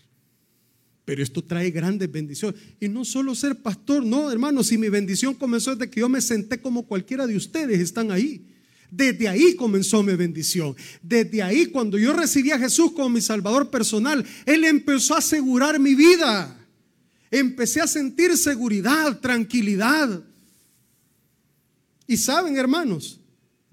Pero 1.04 1.22
esto 1.22 1.42
trae 1.42 1.70
grandes 1.70 2.10
bendiciones. 2.10 2.60
Y 2.80 2.88
no 2.88 3.04
solo 3.04 3.34
ser 3.34 3.56
pastor, 3.60 4.04
no, 4.04 4.30
hermano, 4.30 4.62
si 4.62 4.78
mi 4.78 4.88
bendición 4.88 5.34
comenzó 5.34 5.74
desde 5.74 5.90
que 5.90 6.00
yo 6.00 6.08
me 6.08 6.20
senté 6.20 6.60
como 6.60 6.86
cualquiera 6.86 7.26
de 7.26 7.36
ustedes 7.36 7.80
están 7.80 8.12
ahí. 8.12 8.46
Desde 8.90 9.26
ahí 9.26 9.56
comenzó 9.56 10.02
mi 10.02 10.14
bendición. 10.14 10.76
Desde 11.02 11.42
ahí, 11.42 11.66
cuando 11.66 11.98
yo 11.98 12.12
recibí 12.12 12.50
a 12.50 12.58
Jesús 12.58 12.92
como 12.92 13.08
mi 13.08 13.20
Salvador 13.20 13.70
personal, 13.70 14.24
Él 14.44 14.64
empezó 14.64 15.14
a 15.14 15.18
asegurar 15.18 15.80
mi 15.80 15.94
vida. 15.94 16.58
Empecé 17.30 17.80
a 17.80 17.86
sentir 17.86 18.36
seguridad, 18.36 19.18
tranquilidad. 19.18 20.22
Y 22.06 22.18
saben, 22.18 22.56
hermanos, 22.58 23.18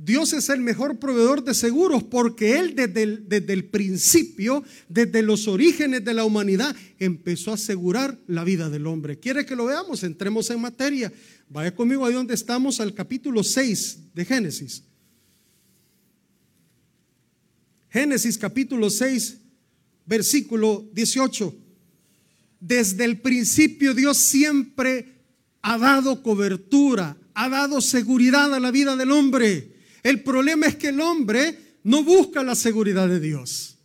Dios 0.02 0.32
es 0.32 0.48
el 0.48 0.62
mejor 0.62 0.98
proveedor 0.98 1.44
de 1.44 1.54
seguros 1.54 2.04
porque 2.04 2.58
Él 2.58 2.74
desde 2.74 3.04
el, 3.04 3.28
desde 3.28 3.52
el, 3.52 3.66
principio, 3.66 4.64
desde 4.88 5.22
los 5.22 5.50
orígenes 5.50 6.06
de 6.06 6.14
la 6.14 6.24
humanidad, 6.24 6.74
empezó 7.00 7.52
a 7.52 7.56
asegurar 7.56 8.18
la 8.26 8.46
vida 8.46 8.70
del 8.70 8.88
hombre. 8.88 9.20
¿Quiere 9.20 9.46
que 9.46 9.58
lo 9.58 9.66
veamos? 9.66 10.04
Entremos 10.04 10.50
en 10.52 10.62
materia. 10.62 11.12
Vaya 11.50 11.76
conmigo 11.76 12.06
ahí 12.06 12.14
donde 12.14 12.34
estamos 12.34 12.80
al 12.80 12.94
capítulo 12.94 13.44
6 13.44 14.14
de 14.16 14.24
Génesis. 14.24 14.84
Génesis 17.90 18.38
capítulo 18.38 18.90
6, 18.90 19.38
versículo 20.06 20.90
18. 20.94 21.54
Desde 22.62 23.04
el 23.04 23.20
principio 23.20 23.94
Dios 23.94 24.16
siempre 24.16 25.24
ha 25.62 25.78
dado 25.78 26.24
cobertura, 26.24 27.18
ha 27.34 27.50
dado 27.50 27.82
seguridad 27.82 28.54
a 28.54 28.62
la 28.62 28.72
vida 28.72 28.96
del 28.96 29.12
hombre. 29.12 29.79
El 30.04 30.22
problema 30.24 30.68
es 30.68 30.76
que 30.76 30.90
el 30.90 31.02
hombre 31.02 31.58
no 31.84 32.04
busca 32.04 32.44
la 32.44 32.56
seguridad 32.56 33.08
de 33.08 33.20
Dios. 33.20 33.78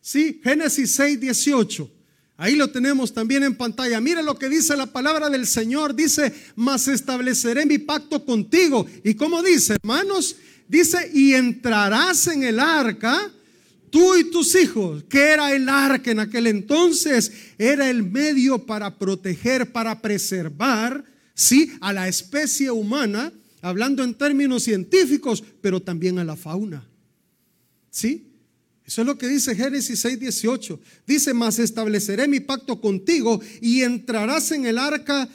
¿Sí? 0.00 0.40
Génesis 0.42 0.94
6, 0.94 1.20
18. 1.20 1.90
Ahí 2.36 2.56
lo 2.56 2.70
tenemos 2.70 3.12
también 3.12 3.44
en 3.44 3.54
pantalla. 3.54 4.00
Mira 4.00 4.20
lo 4.20 4.36
que 4.36 4.48
dice 4.48 4.76
la 4.76 4.86
palabra 4.86 5.30
del 5.30 5.46
Señor. 5.46 5.94
Dice, 5.94 6.32
mas 6.56 6.88
estableceré 6.88 7.66
mi 7.66 7.78
pacto 7.78 8.24
contigo. 8.24 8.84
¿Y 9.04 9.14
cómo 9.14 9.42
dice, 9.42 9.74
hermanos? 9.74 10.36
Dice, 10.66 11.10
y 11.14 11.34
entrarás 11.34 12.26
en 12.26 12.42
el 12.42 12.58
arca, 12.58 13.30
tú 13.90 14.16
y 14.16 14.24
tus 14.24 14.54
hijos. 14.56 15.04
¿Qué 15.08 15.20
era 15.20 15.54
el 15.54 15.68
arca 15.68 16.10
en 16.10 16.18
aquel 16.18 16.48
entonces? 16.48 17.30
Era 17.58 17.88
el 17.88 18.02
medio 18.02 18.66
para 18.66 18.98
proteger, 18.98 19.70
para 19.70 20.00
preservar, 20.02 21.04
¿sí? 21.34 21.72
A 21.80 21.92
la 21.92 22.08
especie 22.08 22.70
humana 22.70 23.32
hablando 23.62 24.04
en 24.04 24.14
términos 24.14 24.64
científicos, 24.64 25.42
pero 25.62 25.80
también 25.80 26.18
a 26.18 26.24
la 26.24 26.36
fauna. 26.36 26.86
¿Sí? 27.90 28.28
Eso 28.84 29.00
es 29.00 29.06
lo 29.06 29.16
que 29.16 29.28
dice 29.28 29.54
Génesis 29.54 30.00
6, 30.00 30.20
18. 30.20 30.80
Dice, 31.06 31.32
mas 31.32 31.58
estableceré 31.58 32.28
mi 32.28 32.40
pacto 32.40 32.80
contigo 32.80 33.40
y 33.60 33.82
entrarás 33.82 34.52
en 34.52 34.66
el 34.66 34.76
arca 34.76 35.28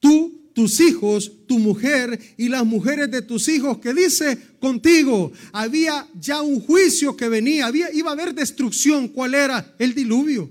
tú 0.00 0.38
tus 0.58 0.80
hijos, 0.80 1.30
tu 1.46 1.60
mujer 1.60 2.18
y 2.36 2.48
las 2.48 2.64
mujeres 2.64 3.08
de 3.12 3.22
tus 3.22 3.46
hijos, 3.48 3.78
que 3.78 3.94
dice 3.94 4.36
contigo, 4.58 5.30
había 5.52 6.08
ya 6.18 6.40
un 6.42 6.58
juicio 6.58 7.16
que 7.16 7.28
venía, 7.28 7.66
había, 7.66 7.92
iba 7.92 8.10
a 8.10 8.14
haber 8.14 8.34
destrucción. 8.34 9.06
¿Cuál 9.06 9.34
era? 9.34 9.76
El 9.78 9.94
diluvio. 9.94 10.50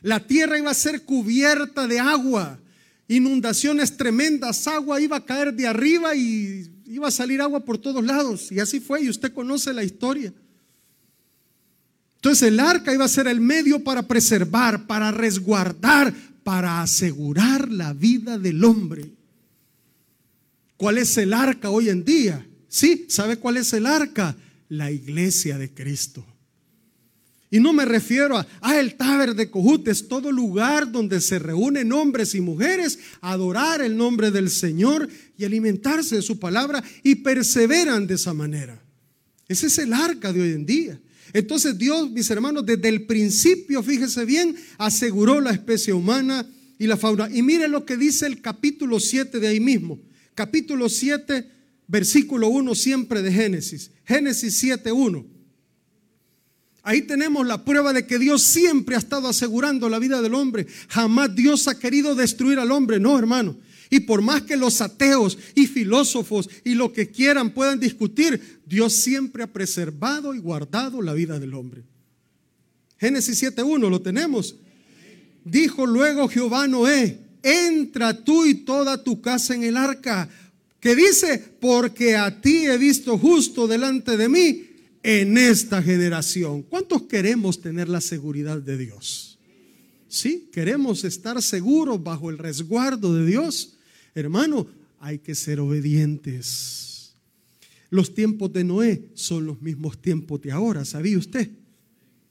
La 0.00 0.26
tierra 0.26 0.58
iba 0.58 0.70
a 0.70 0.74
ser 0.74 1.02
cubierta 1.02 1.86
de 1.86 1.98
agua, 2.00 2.58
inundaciones 3.08 3.96
tremendas, 3.96 4.66
agua 4.66 5.00
iba 5.00 5.16
a 5.16 5.24
caer 5.24 5.52
de 5.54 5.66
arriba 5.66 6.14
y 6.14 6.70
iba 6.86 7.08
a 7.08 7.10
salir 7.10 7.40
agua 7.40 7.64
por 7.64 7.78
todos 7.78 8.04
lados. 8.04 8.50
Y 8.50 8.60
así 8.60 8.80
fue, 8.80 9.02
y 9.02 9.08
usted 9.08 9.32
conoce 9.32 9.72
la 9.72 9.84
historia. 9.84 10.32
Entonces 12.16 12.48
el 12.48 12.60
arca 12.60 12.94
iba 12.94 13.04
a 13.04 13.08
ser 13.08 13.26
el 13.26 13.40
medio 13.40 13.84
para 13.84 14.02
preservar, 14.02 14.86
para 14.86 15.10
resguardar, 15.10 16.14
para 16.42 16.80
asegurar 16.80 17.70
la 17.70 17.92
vida 17.92 18.38
del 18.38 18.64
hombre. 18.64 19.12
¿Cuál 20.76 20.98
es 20.98 21.16
el 21.18 21.32
arca 21.32 21.70
hoy 21.70 21.90
en 21.90 22.04
día? 22.04 22.46
Sí, 22.68 23.06
¿sabe 23.08 23.36
cuál 23.36 23.58
es 23.58 23.72
el 23.72 23.86
arca? 23.86 24.36
La 24.68 24.90
iglesia 24.90 25.58
de 25.58 25.72
Cristo. 25.72 26.24
Y 27.54 27.60
no 27.60 27.72
me 27.72 27.84
refiero 27.84 28.36
a, 28.36 28.44
ah, 28.62 28.80
el 28.80 28.96
Taber 28.96 29.36
de 29.36 29.48
Cojut, 29.48 29.86
es 29.86 30.08
todo 30.08 30.32
lugar 30.32 30.90
donde 30.90 31.20
se 31.20 31.38
reúnen 31.38 31.92
hombres 31.92 32.34
y 32.34 32.40
mujeres 32.40 32.98
a 33.20 33.30
adorar 33.30 33.80
el 33.80 33.96
nombre 33.96 34.32
del 34.32 34.50
Señor 34.50 35.08
y 35.38 35.44
alimentarse 35.44 36.16
de 36.16 36.22
su 36.22 36.40
palabra 36.40 36.82
y 37.04 37.14
perseveran 37.14 38.08
de 38.08 38.14
esa 38.14 38.34
manera. 38.34 38.82
Ese 39.46 39.68
es 39.68 39.78
el 39.78 39.92
arca 39.92 40.32
de 40.32 40.42
hoy 40.42 40.50
en 40.50 40.66
día. 40.66 41.00
Entonces 41.32 41.78
Dios, 41.78 42.10
mis 42.10 42.28
hermanos, 42.28 42.66
desde 42.66 42.88
el 42.88 43.06
principio, 43.06 43.84
fíjese 43.84 44.24
bien, 44.24 44.56
aseguró 44.76 45.40
la 45.40 45.52
especie 45.52 45.92
humana 45.92 46.44
y 46.76 46.88
la 46.88 46.96
fauna. 46.96 47.28
Y 47.32 47.42
mire 47.42 47.68
lo 47.68 47.86
que 47.86 47.96
dice 47.96 48.26
el 48.26 48.40
capítulo 48.40 48.98
7 48.98 49.38
de 49.38 49.46
ahí 49.46 49.60
mismo. 49.60 50.00
Capítulo 50.34 50.88
7, 50.88 51.48
versículo 51.86 52.48
1 52.48 52.74
siempre 52.74 53.22
de 53.22 53.30
Génesis. 53.30 53.92
Génesis 54.04 54.56
7, 54.56 54.90
1. 54.90 55.33
Ahí 56.86 57.00
tenemos 57.00 57.46
la 57.46 57.64
prueba 57.64 57.94
de 57.94 58.06
que 58.06 58.18
Dios 58.18 58.42
siempre 58.42 58.94
ha 58.94 58.98
estado 58.98 59.26
asegurando 59.26 59.88
la 59.88 59.98
vida 59.98 60.20
del 60.20 60.34
hombre. 60.34 60.66
Jamás 60.88 61.34
Dios 61.34 61.66
ha 61.66 61.78
querido 61.78 62.14
destruir 62.14 62.58
al 62.58 62.70
hombre. 62.70 63.00
No, 63.00 63.18
hermano. 63.18 63.56
Y 63.88 64.00
por 64.00 64.20
más 64.20 64.42
que 64.42 64.58
los 64.58 64.82
ateos 64.82 65.38
y 65.54 65.66
filósofos 65.66 66.50
y 66.62 66.74
lo 66.74 66.92
que 66.92 67.08
quieran 67.08 67.54
puedan 67.54 67.80
discutir, 67.80 68.60
Dios 68.66 68.92
siempre 68.92 69.42
ha 69.42 69.46
preservado 69.46 70.34
y 70.34 70.38
guardado 70.40 71.00
la 71.00 71.14
vida 71.14 71.38
del 71.38 71.54
hombre. 71.54 71.84
Génesis 72.98 73.42
7.1, 73.42 73.88
¿lo 73.88 74.02
tenemos? 74.02 74.56
Dijo 75.42 75.86
luego 75.86 76.28
Jehová 76.28 76.68
Noé, 76.68 77.18
entra 77.42 78.24
tú 78.24 78.44
y 78.44 78.56
toda 78.56 79.02
tu 79.02 79.22
casa 79.22 79.54
en 79.54 79.64
el 79.64 79.78
arca, 79.78 80.28
que 80.80 80.94
dice, 80.94 81.42
porque 81.60 82.14
a 82.14 82.42
ti 82.42 82.66
he 82.66 82.76
visto 82.76 83.16
justo 83.16 83.66
delante 83.66 84.18
de 84.18 84.28
mí 84.28 84.73
en 85.04 85.36
esta 85.36 85.82
generación. 85.82 86.62
¿Cuántos 86.62 87.02
queremos 87.02 87.60
tener 87.60 87.88
la 87.90 88.00
seguridad 88.00 88.56
de 88.60 88.78
Dios? 88.78 89.38
¿Sí? 90.08 90.48
¿Queremos 90.50 91.04
estar 91.04 91.40
seguros 91.42 92.02
bajo 92.02 92.30
el 92.30 92.38
resguardo 92.38 93.14
de 93.14 93.26
Dios? 93.26 93.74
Hermano, 94.14 94.66
hay 94.98 95.18
que 95.18 95.34
ser 95.34 95.60
obedientes. 95.60 97.14
Los 97.90 98.14
tiempos 98.14 98.50
de 98.54 98.64
Noé 98.64 99.10
son 99.12 99.44
los 99.44 99.60
mismos 99.60 100.00
tiempos 100.00 100.40
de 100.40 100.50
ahora, 100.50 100.86
¿sabía 100.86 101.18
usted? 101.18 101.50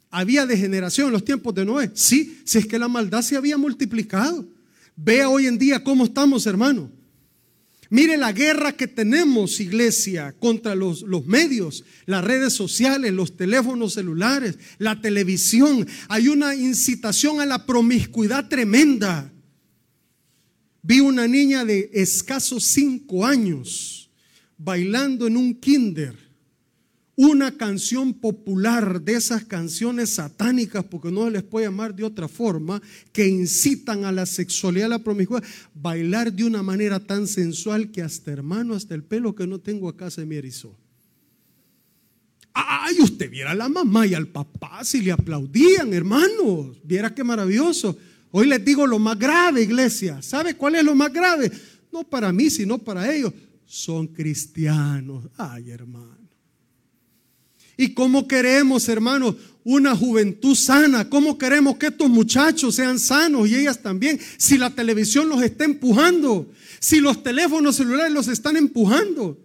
¿Había 0.10 0.48
degeneración 0.48 1.08
en 1.08 1.14
los 1.14 1.26
tiempos 1.26 1.54
de 1.54 1.66
Noé? 1.66 1.92
Sí, 1.94 2.42
si 2.44 2.58
es 2.58 2.66
que 2.66 2.80
la 2.80 2.88
maldad 2.88 3.22
se 3.22 3.38
había 3.38 3.58
multiplicado. 3.58 4.48
Vea 4.96 5.30
hoy 5.30 5.46
en 5.46 5.60
día 5.60 5.84
cómo 5.84 6.06
estamos, 6.06 6.48
hermano. 6.48 6.90
Mire 7.90 8.18
la 8.18 8.32
guerra 8.32 8.72
que 8.72 8.88
tenemos, 8.88 9.60
iglesia, 9.60 10.34
contra 10.40 10.76
los, 10.76 11.02
los, 11.04 11.26
medios, 11.26 11.84
las 12.06 12.24
redes 12.24 12.54
sociales, 12.54 13.14
los 13.14 13.36
teléfonos 13.38 13.94
celulares, 13.94 14.58
la 14.78 15.00
televisión. 15.02 15.86
Hay 16.08 16.28
una 16.28 16.56
incitación 16.56 17.42
a 17.42 17.46
la 17.46 17.66
promiscuidad 17.66 18.48
tremenda. 18.48 19.32
Vi 20.82 21.00
una 21.00 21.28
niña 21.28 21.66
de 21.66 21.90
escasos 21.94 22.64
cinco 22.64 23.26
años 23.26 24.10
bailando 24.58 25.28
en 25.28 25.38
un 25.38 25.54
kinder 25.56 26.23
una 27.16 27.56
canción 27.56 28.14
popular 28.14 29.02
de 29.02 29.14
esas 29.14 29.44
canciones 29.46 30.16
satánicas, 30.16 30.84
porque 30.84 31.12
no 31.12 31.26
se 31.26 31.32
les 31.32 31.44
puede 31.44 31.68
llamar 31.68 31.94
de 31.96 32.04
otra 32.04 32.28
forma, 32.28 32.82
que 33.12 33.28
incitan 33.28 34.06
a 34.06 34.12
la 34.12 34.26
sexualidad, 34.26 34.88
a 34.88 34.98
la 34.98 35.04
promiscuidad, 35.04 35.44
bailar 35.76 36.34
de 36.34 36.44
una 36.44 36.64
manera 36.64 37.00
tan 37.00 37.28
sensual 37.28 37.92
que 37.92 38.02
hasta 38.02 38.32
hermano, 38.32 38.74
hasta 38.74 38.96
el 38.96 39.04
pelo 39.04 39.36
que 39.36 39.46
no 39.46 39.60
tengo 39.60 39.90
acá 39.90 40.10
se 40.10 40.26
me 40.26 40.38
erizó. 40.38 40.76
Ay, 42.54 43.00
usted 43.00 43.30
viera 43.30 43.52
a 43.52 43.56
la 43.56 43.70
mamá 43.70 44.06
y 44.06 44.14
al 44.14 44.28
papá 44.28 44.84
si 44.84 45.02
le 45.02 45.12
aplaudían, 45.12 45.94
hermanos, 45.94 46.78
viera 46.84 47.14
qué 47.14 47.24
maravilloso. 47.24 47.98
Hoy 48.32 48.48
les 48.48 48.64
digo 48.64 48.88
lo 48.88 48.98
más 49.00 49.18
grave, 49.18 49.62
iglesia. 49.62 50.22
¿Sabe 50.22 50.56
cuál 50.56 50.76
es 50.76 50.84
lo 50.84 50.96
más 50.96 51.12
grave? 51.14 51.52
No 51.92 52.04
para 52.04 52.32
mí, 52.32 52.50
sino 52.50 52.80
para 52.80 53.14
ellos. 53.14 53.32
Son 53.66 54.08
cristianos. 54.08 55.26
Ay, 55.38 55.70
hermano. 55.70 56.23
¿Y 57.78 57.94
cómo 57.94 58.28
queremos, 58.28 58.88
hermano, 58.88 59.36
una 59.64 59.96
juventud 59.96 60.56
sana? 60.56 61.10
¿Cómo 61.10 61.38
queremos 61.38 61.78
que 61.78 61.88
estos 61.88 62.10
muchachos 62.10 62.76
sean 62.76 63.00
sanos 63.00 63.50
y 63.50 63.56
ellas 63.56 63.82
también? 63.82 64.20
Si 64.38 64.58
la 64.58 64.70
televisión 64.70 65.30
los 65.30 65.42
está 65.42 65.66
empujando, 65.66 66.52
si 66.80 67.00
los 67.00 67.24
teléfonos 67.24 67.76
celulares 67.76 68.14
los 68.14 68.28
están 68.28 68.58
empujando, 68.58 69.40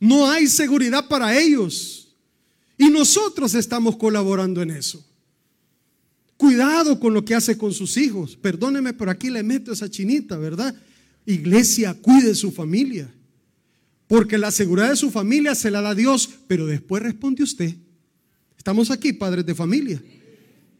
no 0.00 0.30
hay 0.30 0.48
seguridad 0.48 1.08
para 1.08 1.38
ellos. 1.38 2.08
Y 2.76 2.88
nosotros 2.88 3.54
estamos 3.54 3.96
colaborando 3.96 4.60
en 4.62 4.72
eso. 4.72 5.04
Cuidado 6.36 6.98
con 6.98 7.14
lo 7.14 7.24
que 7.24 7.36
hace 7.36 7.56
con 7.56 7.72
sus 7.72 7.96
hijos. 7.96 8.36
Perdóneme, 8.36 8.92
por 8.92 9.08
aquí 9.08 9.30
le 9.30 9.44
meto 9.44 9.72
esa 9.72 9.88
chinita, 9.88 10.36
¿verdad? 10.36 10.74
Iglesia, 11.24 11.94
cuide 11.94 12.34
su 12.34 12.50
familia. 12.50 13.08
Porque 14.12 14.36
la 14.36 14.50
seguridad 14.50 14.90
de 14.90 14.96
su 14.96 15.10
familia 15.10 15.54
se 15.54 15.70
la 15.70 15.80
da 15.80 15.94
Dios, 15.94 16.28
pero 16.46 16.66
después 16.66 17.02
responde 17.02 17.42
usted. 17.42 17.74
Estamos 18.58 18.90
aquí, 18.90 19.14
padres 19.14 19.46
de 19.46 19.54
familia. 19.54 20.02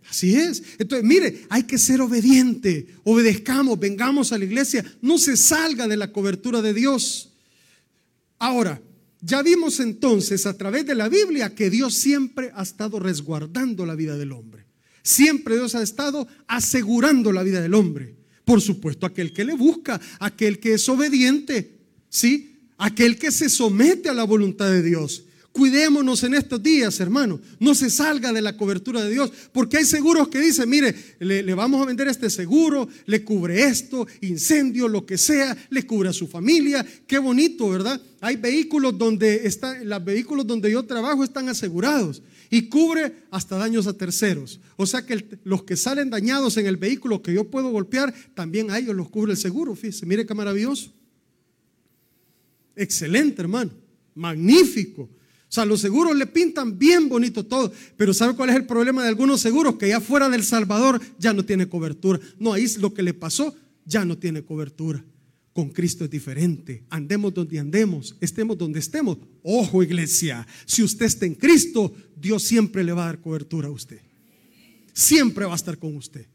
Así 0.06 0.34
es. 0.34 0.62
Entonces, 0.76 1.08
mire, 1.08 1.46
hay 1.48 1.62
que 1.62 1.78
ser 1.78 2.02
obediente. 2.02 2.88
Obedezcamos, 3.04 3.80
vengamos 3.80 4.32
a 4.32 4.38
la 4.38 4.44
iglesia. 4.44 4.84
No 5.00 5.16
se 5.16 5.38
salga 5.38 5.88
de 5.88 5.96
la 5.96 6.12
cobertura 6.12 6.60
de 6.60 6.74
Dios. 6.74 7.32
Ahora, 8.38 8.82
ya 9.22 9.42
vimos 9.42 9.80
entonces 9.80 10.44
a 10.44 10.58
través 10.58 10.84
de 10.84 10.94
la 10.94 11.08
Biblia 11.08 11.54
que 11.54 11.70
Dios 11.70 11.94
siempre 11.94 12.50
ha 12.54 12.62
estado 12.62 13.00
resguardando 13.00 13.86
la 13.86 13.94
vida 13.94 14.18
del 14.18 14.32
hombre. 14.32 14.66
Siempre 15.02 15.54
Dios 15.54 15.74
ha 15.74 15.82
estado 15.82 16.28
asegurando 16.48 17.32
la 17.32 17.42
vida 17.42 17.62
del 17.62 17.72
hombre. 17.72 18.14
Por 18.44 18.60
supuesto, 18.60 19.06
aquel 19.06 19.32
que 19.32 19.46
le 19.46 19.54
busca, 19.54 19.98
aquel 20.20 20.58
que 20.58 20.74
es 20.74 20.86
obediente, 20.90 21.78
¿sí? 22.10 22.51
Aquel 22.78 23.18
que 23.18 23.30
se 23.30 23.48
somete 23.48 24.08
a 24.08 24.14
la 24.14 24.24
voluntad 24.24 24.70
de 24.70 24.82
Dios. 24.82 25.24
Cuidémonos 25.52 26.24
en 26.24 26.32
estos 26.32 26.62
días, 26.62 26.98
hermano. 26.98 27.38
No 27.60 27.74
se 27.74 27.90
salga 27.90 28.32
de 28.32 28.40
la 28.40 28.56
cobertura 28.56 29.04
de 29.04 29.10
Dios. 29.10 29.30
Porque 29.52 29.76
hay 29.76 29.84
seguros 29.84 30.28
que 30.28 30.40
dicen, 30.40 30.68
mire, 30.68 30.94
le, 31.18 31.54
vamos 31.54 31.82
a 31.82 31.84
vender 31.84 32.08
este 32.08 32.30
seguro, 32.30 32.88
le 33.04 33.22
cubre 33.22 33.64
esto, 33.64 34.06
incendio, 34.22 34.88
lo 34.88 35.04
que 35.04 35.18
sea, 35.18 35.54
le 35.68 35.86
cubre 35.86 36.08
a 36.08 36.14
su 36.14 36.26
familia. 36.26 36.84
Qué 37.06 37.18
bonito, 37.18 37.68
¿verdad? 37.68 38.00
Hay 38.22 38.36
vehículos 38.36 38.96
donde 38.96 39.46
están, 39.46 39.86
los 39.86 40.02
vehículos 40.02 40.46
donde 40.46 40.70
yo 40.70 40.84
trabajo 40.84 41.22
están 41.22 41.50
asegurados 41.50 42.22
y 42.48 42.68
cubre 42.68 43.24
hasta 43.30 43.58
daños 43.58 43.86
a 43.86 43.92
terceros. 43.92 44.58
O 44.76 44.86
sea 44.86 45.04
que 45.04 45.38
los 45.44 45.64
que 45.64 45.76
salen 45.76 46.08
dañados 46.08 46.56
en 46.56 46.66
el 46.66 46.78
vehículo 46.78 47.22
que 47.22 47.34
yo 47.34 47.50
puedo 47.50 47.68
golpear, 47.70 48.14
también 48.34 48.70
a 48.70 48.78
ellos 48.78 48.96
los 48.96 49.10
cubre 49.10 49.32
el 49.32 49.38
seguro. 49.38 49.74
Fíjese, 49.74 50.06
mire 50.06 50.24
qué 50.24 50.32
maravilloso. 50.32 50.92
Excelente, 52.76 53.42
hermano. 53.42 53.70
Magnífico. 54.14 55.02
O 55.02 55.54
sea, 55.54 55.66
los 55.66 55.80
seguros 55.80 56.16
le 56.16 56.26
pintan 56.26 56.78
bien 56.78 57.10
bonito 57.10 57.44
todo. 57.44 57.70
Pero 57.96 58.14
¿sabe 58.14 58.34
cuál 58.34 58.50
es 58.50 58.56
el 58.56 58.64
problema 58.64 59.02
de 59.02 59.08
algunos 59.08 59.40
seguros? 59.40 59.76
Que 59.76 59.88
ya 59.88 60.00
fuera 60.00 60.30
del 60.30 60.44
Salvador 60.44 61.00
ya 61.18 61.34
no 61.34 61.44
tiene 61.44 61.68
cobertura. 61.68 62.18
No, 62.38 62.54
ahí 62.54 62.64
es 62.64 62.78
lo 62.78 62.94
que 62.94 63.02
le 63.02 63.12
pasó, 63.12 63.54
ya 63.84 64.04
no 64.04 64.16
tiene 64.16 64.42
cobertura. 64.42 65.04
Con 65.52 65.68
Cristo 65.68 66.04
es 66.04 66.10
diferente. 66.10 66.84
Andemos 66.88 67.34
donde 67.34 67.58
andemos, 67.58 68.16
estemos 68.22 68.56
donde 68.56 68.78
estemos. 68.78 69.18
Ojo 69.42 69.82
iglesia, 69.82 70.46
si 70.64 70.82
usted 70.82 71.04
está 71.04 71.26
en 71.26 71.34
Cristo, 71.34 71.94
Dios 72.16 72.42
siempre 72.42 72.82
le 72.82 72.92
va 72.92 73.02
a 73.02 73.06
dar 73.06 73.20
cobertura 73.20 73.68
a 73.68 73.72
usted. 73.72 74.00
Siempre 74.94 75.44
va 75.44 75.52
a 75.52 75.56
estar 75.56 75.78
con 75.78 75.94
usted. 75.96 76.26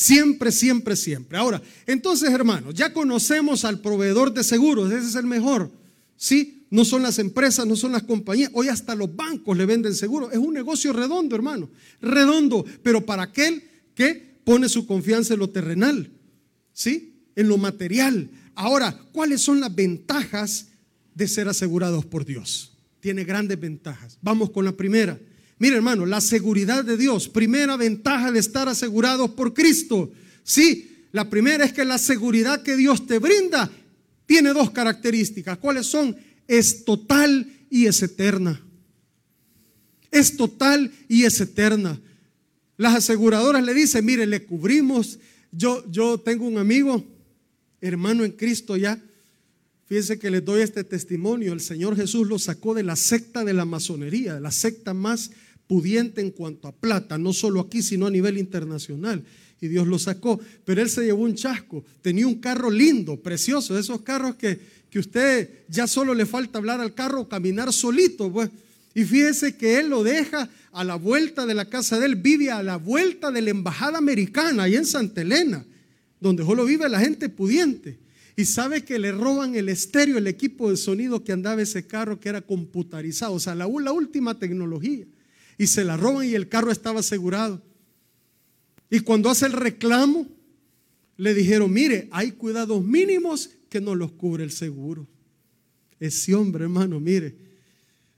Siempre, 0.00 0.52
siempre, 0.52 0.94
siempre. 0.94 1.38
Ahora, 1.38 1.60
entonces 1.84 2.30
hermanos, 2.30 2.72
ya 2.72 2.92
conocemos 2.92 3.64
al 3.64 3.80
proveedor 3.80 4.32
de 4.32 4.44
seguros, 4.44 4.92
ese 4.92 5.08
es 5.08 5.14
el 5.16 5.26
mejor. 5.26 5.72
¿Sí? 6.16 6.58
no 6.70 6.84
son 6.84 7.02
las 7.02 7.18
empresas, 7.18 7.66
no 7.66 7.76
son 7.76 7.92
las 7.92 8.02
compañías. 8.02 8.50
Hoy 8.54 8.68
hasta 8.68 8.94
los 8.94 9.14
bancos 9.14 9.56
le 9.56 9.66
venden 9.66 9.94
seguro. 9.94 10.30
Es 10.30 10.38
un 10.38 10.52
negocio 10.52 10.92
redondo, 10.92 11.34
hermano. 11.34 11.70
Redondo. 12.00 12.64
Pero 12.82 13.04
para 13.06 13.24
aquel 13.24 13.62
que 13.94 14.38
pone 14.44 14.68
su 14.68 14.86
confianza 14.86 15.34
en 15.34 15.40
lo 15.40 15.50
terrenal, 15.50 16.10
¿sí? 16.72 17.22
En 17.34 17.48
lo 17.48 17.56
material. 17.58 18.30
Ahora, 18.54 18.96
¿cuáles 19.12 19.40
son 19.40 19.60
las 19.60 19.74
ventajas 19.74 20.68
de 21.14 21.26
ser 21.26 21.48
asegurados 21.48 22.04
por 22.04 22.24
Dios? 22.24 22.72
Tiene 23.00 23.24
grandes 23.24 23.58
ventajas. 23.58 24.18
Vamos 24.20 24.50
con 24.50 24.64
la 24.64 24.72
primera. 24.72 25.18
Mira, 25.58 25.76
hermano, 25.76 26.06
la 26.06 26.20
seguridad 26.20 26.84
de 26.84 26.96
Dios. 26.96 27.28
Primera 27.28 27.76
ventaja 27.76 28.30
de 28.30 28.38
estar 28.38 28.68
asegurados 28.68 29.30
por 29.30 29.54
Cristo. 29.54 30.12
Sí, 30.44 31.06
la 31.12 31.28
primera 31.28 31.64
es 31.64 31.72
que 31.72 31.84
la 31.84 31.98
seguridad 31.98 32.62
que 32.62 32.76
Dios 32.76 33.06
te 33.06 33.18
brinda 33.18 33.70
tiene 34.26 34.52
dos 34.52 34.70
características. 34.70 35.58
¿Cuáles 35.58 35.86
son? 35.86 36.16
Es 36.46 36.84
total 36.84 37.50
y 37.70 37.86
es 37.86 38.02
eterna. 38.02 38.60
Es 40.10 40.36
total 40.36 40.92
y 41.08 41.24
es 41.24 41.40
eterna. 41.40 42.00
Las 42.76 42.94
aseguradoras 42.94 43.64
le 43.64 43.74
dicen, 43.74 44.04
mire, 44.04 44.26
le 44.26 44.44
cubrimos. 44.44 45.18
Yo, 45.50 45.84
yo 45.90 46.18
tengo 46.18 46.46
un 46.46 46.58
amigo, 46.58 47.04
hermano 47.80 48.24
en 48.24 48.32
Cristo 48.32 48.76
ya. 48.76 49.02
Fíjense 49.86 50.18
que 50.18 50.30
les 50.30 50.44
doy 50.44 50.60
este 50.60 50.84
testimonio. 50.84 51.52
El 51.52 51.60
Señor 51.60 51.96
Jesús 51.96 52.28
lo 52.28 52.38
sacó 52.38 52.74
de 52.74 52.82
la 52.82 52.94
secta 52.94 53.44
de 53.44 53.54
la 53.54 53.64
masonería, 53.64 54.34
de 54.34 54.40
la 54.40 54.50
secta 54.50 54.94
más 54.94 55.30
pudiente 55.68 56.20
en 56.20 56.32
cuanto 56.32 56.66
a 56.66 56.72
plata, 56.72 57.16
no 57.16 57.32
solo 57.32 57.60
aquí, 57.60 57.82
sino 57.82 58.06
a 58.06 58.10
nivel 58.10 58.38
internacional 58.38 59.22
y 59.60 59.68
Dios 59.68 59.86
lo 59.86 59.98
sacó. 59.98 60.40
Pero 60.64 60.82
él 60.82 60.88
se 60.88 61.04
llevó 61.04 61.22
un 61.22 61.34
chasco. 61.34 61.84
Tenía 62.02 62.26
un 62.26 62.36
carro 62.36 62.70
lindo, 62.70 63.16
precioso, 63.20 63.78
esos 63.78 64.02
carros 64.02 64.36
que, 64.36 64.58
que 64.90 64.98
usted 64.98 65.64
ya 65.68 65.86
solo 65.86 66.14
le 66.14 66.26
falta 66.26 66.58
hablar 66.58 66.80
al 66.80 66.94
carro, 66.94 67.28
caminar 67.28 67.72
solito. 67.72 68.32
Pues. 68.32 68.50
Y 68.94 69.04
fíjese 69.04 69.56
que 69.56 69.78
él 69.78 69.88
lo 69.88 70.02
deja 70.02 70.48
a 70.72 70.84
la 70.84 70.96
vuelta 70.96 71.46
de 71.46 71.54
la 71.54 71.68
casa 71.68 71.98
de 71.98 72.06
él, 72.06 72.16
vive 72.16 72.50
a 72.50 72.62
la 72.62 72.76
vuelta 72.76 73.30
de 73.30 73.42
la 73.42 73.50
embajada 73.50 73.98
americana, 73.98 74.64
ahí 74.64 74.76
en 74.76 74.86
Santa 74.86 75.22
Elena, 75.22 75.64
donde 76.20 76.44
solo 76.44 76.64
vive 76.64 76.88
la 76.88 77.00
gente 77.00 77.28
pudiente. 77.28 77.98
Y 78.36 78.44
sabe 78.44 78.84
que 78.84 79.00
le 79.00 79.10
roban 79.10 79.56
el 79.56 79.68
estéreo, 79.68 80.18
el 80.18 80.28
equipo 80.28 80.70
de 80.70 80.76
sonido 80.76 81.24
que 81.24 81.32
andaba 81.32 81.60
ese 81.60 81.88
carro 81.88 82.20
que 82.20 82.28
era 82.28 82.40
computarizado, 82.40 83.32
o 83.32 83.40
sea, 83.40 83.56
la, 83.56 83.66
la 83.66 83.92
última 83.92 84.38
tecnología. 84.38 85.04
Y 85.58 85.66
se 85.66 85.84
la 85.84 85.96
roban 85.96 86.26
y 86.26 86.34
el 86.34 86.48
carro 86.48 86.70
estaba 86.70 87.00
asegurado. 87.00 87.60
Y 88.88 89.00
cuando 89.00 89.28
hace 89.28 89.46
el 89.46 89.52
reclamo, 89.52 90.26
le 91.16 91.34
dijeron, 91.34 91.72
mire, 91.72 92.08
hay 92.12 92.32
cuidados 92.32 92.82
mínimos 92.82 93.50
que 93.68 93.80
no 93.80 93.94
los 93.94 94.12
cubre 94.12 94.44
el 94.44 94.52
seguro. 94.52 95.06
Ese 96.00 96.34
hombre, 96.34 96.64
hermano, 96.64 97.00
mire, 97.00 97.36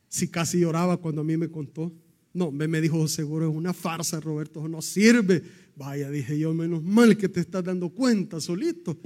si 0.09 0.29
casi 0.29 0.61
lloraba 0.61 0.99
cuando 0.99 1.23
a 1.23 1.25
mí 1.25 1.37
me 1.37 1.51
contó. 1.51 1.93
No, 2.33 2.53
me 2.53 2.81
dijo, 2.81 3.09
seguro 3.09 3.51
es 3.51 3.57
una 3.57 3.73
farsa, 3.73 4.21
Roberto, 4.21 4.69
no 4.69 4.83
sirve. 4.83 5.43
Vaya, 5.77 6.11
dije 6.11 6.39
yo, 6.39 6.53
menos 6.53 6.83
mal 6.83 7.17
que 7.17 7.29
te 7.29 7.41
estás 7.41 7.65
dando 7.65 7.89
cuenta 7.89 8.39
solito. 8.41 8.99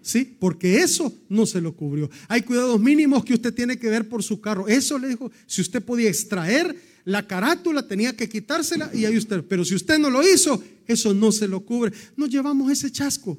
Sí, 0.00 0.36
porque 0.38 0.78
eso 0.78 1.12
no 1.28 1.44
se 1.44 1.60
lo 1.60 1.74
cubrió. 1.74 2.08
Hay 2.28 2.42
cuidados 2.42 2.80
mínimos 2.80 3.24
que 3.24 3.34
usted 3.34 3.52
tiene 3.52 3.78
que 3.78 3.90
ver 3.90 4.08
por 4.08 4.22
su 4.22 4.40
carro. 4.40 4.68
Eso 4.68 4.98
le 4.98 5.08
dijo, 5.08 5.30
si 5.46 5.60
usted 5.60 5.82
podía 5.82 6.08
extraer 6.08 6.74
la 7.04 7.26
carátula, 7.26 7.86
tenía 7.86 8.14
que 8.14 8.28
quitársela 8.28 8.90
y 8.92 9.04
ahí 9.04 9.16
usted. 9.16 9.44
Pero 9.48 9.64
si 9.64 9.74
usted 9.74 9.98
no 9.98 10.10
lo 10.10 10.22
hizo, 10.22 10.62
eso 10.86 11.14
no 11.14 11.32
se 11.32 11.48
lo 11.48 11.60
cubre. 11.60 11.92
Nos 12.16 12.28
llevamos 12.28 12.70
ese 12.70 12.90
chasco. 12.90 13.38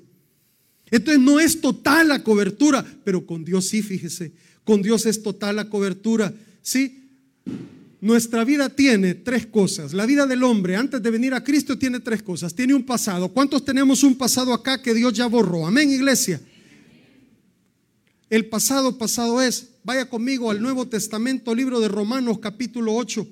Entonces 0.90 1.22
no 1.22 1.40
es 1.40 1.62
total 1.62 2.10
la 2.10 2.24
cobertura, 2.24 2.86
pero 3.04 3.26
con 3.26 3.46
Dios 3.46 3.66
sí, 3.68 3.82
fíjese. 3.82 4.34
Con 4.64 4.82
Dios 4.82 5.06
es 5.06 5.24
total 5.24 5.56
la 5.56 5.70
cobertura. 5.70 6.34
Sí, 6.62 7.10
nuestra 8.02 8.44
vida 8.44 8.70
tiene 8.70 9.16
tres 9.16 9.46
cosas. 9.46 9.94
La 9.94 10.06
vida 10.06 10.26
del 10.26 10.44
hombre 10.44 10.76
antes 10.76 11.02
de 11.02 11.12
venir 11.12 11.34
a 11.34 11.44
Cristo 11.44 11.78
tiene 11.78 12.00
tres 12.00 12.24
cosas. 12.24 12.54
Tiene 12.54 12.74
un 12.74 12.84
pasado. 12.84 13.30
¿Cuántos 13.30 13.64
tenemos 13.64 14.04
un 14.04 14.16
pasado 14.16 14.54
acá 14.54 14.82
que 14.82 14.94
Dios 14.94 15.14
ya 15.14 15.28
borró? 15.28 15.66
Amén, 15.66 15.90
iglesia. 15.92 16.42
El 18.30 18.48
pasado 18.48 18.98
pasado 18.98 19.42
es, 19.42 19.72
vaya 19.84 20.10
conmigo 20.10 20.52
al 20.52 20.62
Nuevo 20.62 20.88
Testamento, 20.88 21.54
libro 21.54 21.80
de 21.80 21.90
Romanos 21.90 22.40
capítulo 22.40 22.96
8 22.96 23.28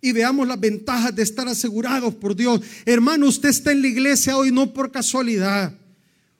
y 0.00 0.12
veamos 0.12 0.46
las 0.46 0.60
ventajas 0.60 1.14
de 1.14 1.22
estar 1.22 1.48
asegurados 1.48 2.14
por 2.14 2.36
Dios. 2.36 2.60
Hermano, 2.84 3.26
usted 3.26 3.48
está 3.48 3.72
en 3.72 3.82
la 3.82 3.88
iglesia 3.88 4.36
hoy 4.36 4.52
no 4.52 4.72
por 4.72 4.90
casualidad. 4.90 5.76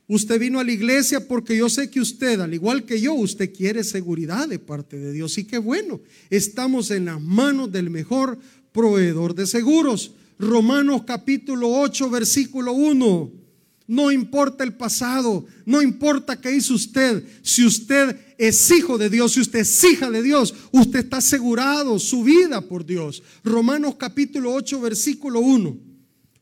Usted 0.09 0.39
vino 0.39 0.61
a 0.61 0.65
la 0.65 0.71
iglesia 0.71 1.27
porque 1.27 1.57
yo 1.57 1.69
sé 1.69 1.91
que 1.91 2.01
usted, 2.01 2.39
al 2.41 2.55
igual 2.55 2.85
que 2.85 3.01
yo, 3.01 3.15
usted 3.15 3.53
quiere 3.53 3.83
seguridad 3.83 4.49
de 4.49 4.61
parte 4.61 4.99
de 4.99 5.13
Dios. 5.13 5.37
Y 5.39 5.45
qué 5.45 5.59
bueno, 5.59 6.01
estamos 6.31 6.91
en 6.93 7.07
las 7.07 7.21
manos 7.21 7.73
del 7.73 7.91
mejor 7.91 8.39
proveedor 8.73 9.35
de 9.35 9.47
seguros. 9.47 10.13
Romanos 10.39 11.03
capítulo 11.05 11.71
8, 11.81 12.11
versículo 12.11 12.73
1. 12.73 13.46
No 13.89 14.11
importa 14.11 14.65
el 14.65 14.75
pasado, 14.75 15.47
no 15.65 15.81
importa 15.81 16.41
qué 16.41 16.55
hizo 16.55 16.75
usted. 16.75 17.25
Si 17.43 17.65
usted 17.65 18.19
es 18.37 18.71
hijo 18.71 18.99
de 18.99 19.09
Dios, 19.09 19.33
si 19.33 19.41
usted 19.41 19.61
es 19.61 19.85
hija 19.85 20.11
de 20.11 20.23
Dios, 20.23 20.55
usted 20.73 21.01
está 21.01 21.19
asegurado 21.19 21.99
su 21.99 22.25
vida 22.25 22.61
por 22.61 22.85
Dios. 22.85 23.23
Romanos 23.45 23.95
capítulo 23.97 24.53
8, 24.55 24.81
versículo 24.81 25.41
1. 25.41 25.77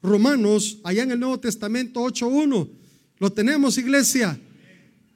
Romanos, 0.03 0.79
allá 0.85 1.03
en 1.03 1.13
el 1.13 1.21
Nuevo 1.21 1.39
Testamento 1.39 2.01
8.1. 2.01 2.69
¿Lo 3.19 3.33
tenemos, 3.33 3.77
iglesia? 3.79 4.39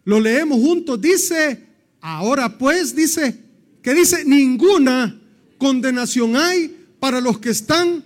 Lo 0.05 0.21
leemos 0.21 0.61
juntos. 0.61 1.01
Dice, 1.01 1.67
ahora 2.01 2.59
pues, 2.59 2.95
dice, 2.95 3.39
que 3.83 3.95
dice, 3.95 4.25
ninguna 4.25 5.19
condenación 5.57 6.37
hay 6.37 6.75
para 7.01 7.21
los 7.21 7.39
que 7.39 7.51
están 7.51 8.05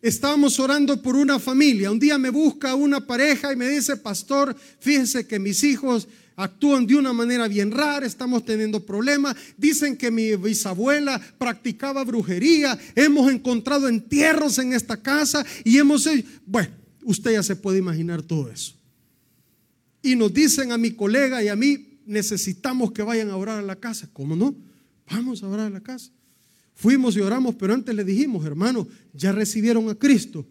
Estábamos 0.00 0.60
orando 0.60 1.00
por 1.02 1.16
una 1.16 1.38
familia. 1.38 1.90
Un 1.90 1.98
día 1.98 2.18
me 2.18 2.30
busca 2.30 2.74
una 2.74 3.04
pareja 3.06 3.52
y 3.52 3.56
me 3.56 3.68
dice, 3.68 3.96
pastor, 3.96 4.54
fíjese 4.78 5.26
que 5.26 5.38
mis 5.38 5.64
hijos 5.64 6.06
actúan 6.36 6.86
de 6.86 6.94
una 6.94 7.12
manera 7.12 7.48
bien 7.48 7.72
rara, 7.72 8.06
estamos 8.06 8.44
teniendo 8.44 8.86
problemas. 8.86 9.36
Dicen 9.56 9.96
que 9.96 10.10
mi 10.12 10.36
bisabuela 10.36 11.20
practicaba 11.36 12.04
brujería, 12.04 12.78
hemos 12.94 13.30
encontrado 13.30 13.88
entierros 13.88 14.58
en 14.58 14.72
esta 14.72 14.96
casa 14.96 15.44
y 15.64 15.78
hemos... 15.78 16.08
Bueno, 16.46 16.70
usted 17.02 17.32
ya 17.32 17.42
se 17.42 17.56
puede 17.56 17.78
imaginar 17.78 18.22
todo 18.22 18.50
eso. 18.50 18.74
Y 20.00 20.14
nos 20.14 20.32
dicen 20.32 20.70
a 20.70 20.78
mi 20.78 20.92
colega 20.92 21.42
y 21.42 21.48
a 21.48 21.56
mí, 21.56 21.98
necesitamos 22.06 22.92
que 22.92 23.02
vayan 23.02 23.30
a 23.30 23.36
orar 23.36 23.58
a 23.58 23.62
la 23.62 23.76
casa. 23.76 24.08
¿Cómo 24.12 24.36
no? 24.36 24.54
Vamos 25.10 25.42
a 25.42 25.48
orar 25.48 25.66
a 25.66 25.70
la 25.70 25.80
casa. 25.80 26.12
Fuimos 26.78 27.16
y 27.16 27.20
oramos, 27.20 27.56
pero 27.56 27.74
antes 27.74 27.92
le 27.92 28.04
dijimos, 28.04 28.46
hermano, 28.46 28.86
¿ya 29.12 29.32
recibieron 29.32 29.88
a 29.88 29.96
Cristo? 29.96 30.46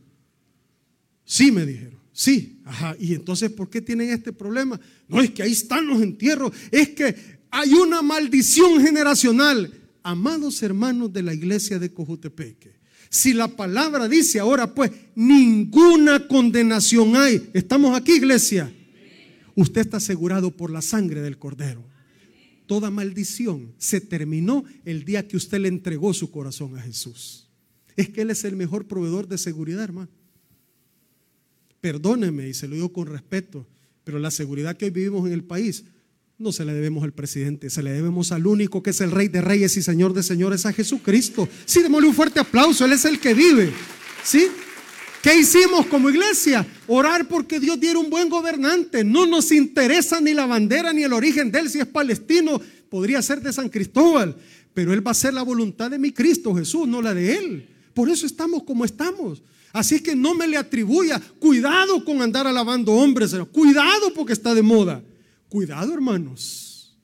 Sí, 1.24 1.54
me 1.54 1.66
dijeron. 1.66 2.02
Sí, 2.12 2.60
ajá. 2.66 2.98
¿Y 3.00 3.14
entonces 3.14 3.50
por 3.50 3.70
qué 3.70 3.80
tienen 3.80 4.10
este 4.10 4.34
problema? 4.34 4.78
No, 5.08 5.22
es 5.22 5.32
que 5.32 5.44
ahí 5.44 5.54
están 5.54 5.88
los 5.88 6.02
entierros. 6.02 6.52
Es 6.70 6.90
que 6.90 7.16
hay 7.50 7.72
una 7.76 8.02
maldición 8.02 8.82
generacional. 8.82 9.74
Amados 10.04 10.62
hermanos 10.64 11.14
de 11.14 11.24
la 11.24 11.34
iglesia 11.34 11.80
de 11.80 11.94
Cojutepeque, 11.94 12.78
si 13.10 13.32
la 13.34 13.48
palabra 13.48 14.10
dice 14.10 14.38
ahora, 14.42 14.76
pues, 14.76 14.92
ninguna 15.16 16.28
condenación 16.28 17.16
hay. 17.16 17.50
¿Estamos 17.54 17.98
aquí, 17.98 18.16
iglesia? 18.16 18.70
Usted 19.56 19.80
está 19.80 19.96
asegurado 19.96 20.52
por 20.52 20.72
la 20.72 20.82
sangre 20.82 21.22
del 21.22 21.38
Cordero 21.38 21.88
toda 22.68 22.92
maldición 22.92 23.74
se 23.78 24.02
terminó 24.02 24.64
el 24.86 25.06
día 25.06 25.28
que 25.28 25.38
usted 25.38 25.60
le 25.60 25.70
entregó 25.70 26.14
su 26.14 26.30
corazón 26.30 26.78
a 26.78 26.82
Jesús. 26.82 27.48
Es 27.96 28.10
que 28.10 28.22
Él 28.22 28.30
es 28.30 28.44
el 28.44 28.56
mejor 28.56 28.86
proveedor 28.86 29.28
de 29.28 29.38
seguridad, 29.38 29.84
hermano. 29.84 30.10
Perdóneme 31.82 32.48
y 32.50 32.54
se 32.54 32.68
lo 32.68 32.76
digo 32.76 32.94
con 32.94 33.08
respeto, 33.08 33.66
pero 34.04 34.20
la 34.20 34.30
seguridad 34.30 34.78
que 34.78 34.86
hoy 34.86 34.92
vivimos 34.92 35.26
en 35.26 35.34
el 35.34 35.44
país 35.44 35.86
no 36.38 36.52
se 36.52 36.66
la 36.66 36.74
debemos 36.74 37.04
al 37.04 37.14
presidente, 37.14 37.70
se 37.70 37.82
la 37.82 37.92
debemos 37.92 38.32
al 38.32 38.46
único 38.46 38.84
que 38.84 38.92
es 38.92 39.02
el 39.02 39.12
Rey 39.12 39.28
de 39.28 39.42
Reyes 39.42 39.76
y 39.78 39.82
Señor 39.82 40.14
de 40.14 40.22
Señores, 40.22 40.66
a 40.68 40.74
Jesucristo. 40.74 41.50
Sí, 41.66 41.82
démosle 41.82 42.10
un 42.10 42.14
fuerte 42.14 42.40
aplauso, 42.40 42.86
Él 42.86 42.94
es 42.94 43.06
el 43.06 43.20
que 43.20 43.34
vive. 43.34 43.72
¿Sí? 44.24 44.48
¿Qué 45.28 45.40
hicimos 45.40 45.88
como 45.88 46.10
iglesia? 46.10 46.66
Orar 46.88 47.28
porque 47.28 47.60
Dios 47.60 47.78
diera 47.78 48.00
un 48.00 48.10
buen 48.10 48.30
gobernante. 48.30 49.04
No 49.04 49.26
nos 49.26 49.52
interesa 49.52 50.22
ni 50.22 50.34
la 50.34 50.46
bandera 50.46 50.94
ni 50.94 51.04
el 51.04 51.12
origen 51.12 51.52
de 51.52 51.60
él. 51.60 51.70
Si 51.70 51.80
es 51.80 51.86
palestino, 51.86 52.62
podría 52.90 53.22
ser 53.22 53.42
de 53.42 53.52
San 53.52 53.68
Cristóbal. 53.68 54.38
Pero 54.74 54.94
él 54.94 55.06
va 55.06 55.12
a 55.12 55.14
ser 55.14 55.34
la 55.34 55.42
voluntad 55.42 55.92
de 55.92 56.00
mi 56.00 56.14
Cristo 56.14 56.56
Jesús, 56.56 56.88
no 56.88 57.02
la 57.02 57.14
de 57.14 57.36
él. 57.36 57.68
Por 57.94 58.08
eso 58.08 58.26
estamos 58.26 58.64
como 58.64 58.86
estamos. 58.86 59.44
Así 59.74 60.00
que 60.00 60.16
no 60.16 60.34
me 60.34 60.48
le 60.48 60.56
atribuya. 60.56 61.22
Cuidado 61.40 62.06
con 62.06 62.22
andar 62.22 62.48
alabando 62.48 62.94
hombres. 62.94 63.36
Cuidado 63.52 64.14
porque 64.16 64.32
está 64.32 64.56
de 64.56 64.62
moda. 64.62 65.04
Cuidado, 65.50 65.94
hermanos. 65.94 66.98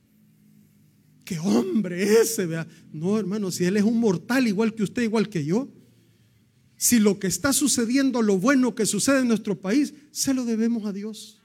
¿Qué 1.25 1.38
hombre 1.39 2.21
ese? 2.21 2.47
No, 2.93 3.19
hermano, 3.19 3.51
si 3.51 3.65
él 3.65 3.75
es 3.75 3.83
un 3.83 3.99
mortal 3.99 4.47
igual 4.47 4.73
que 4.73 4.83
usted, 4.83 5.01
igual 5.01 5.27
que 5.27 5.43
yo 5.43 5.67
si 6.84 7.00
lo 7.00 7.17
que 7.17 7.28
está 7.28 7.54
sucediendo, 7.54 8.22
lo 8.22 8.38
bueno 8.38 8.76
que 8.76 8.86
sucede 8.86 9.22
en 9.22 9.30
nuestro 9.30 9.58
país, 9.58 9.93
se 10.12 10.34
lo 10.34 10.43
debemos 10.43 10.86
a 10.86 10.91
Dios. 10.91 11.39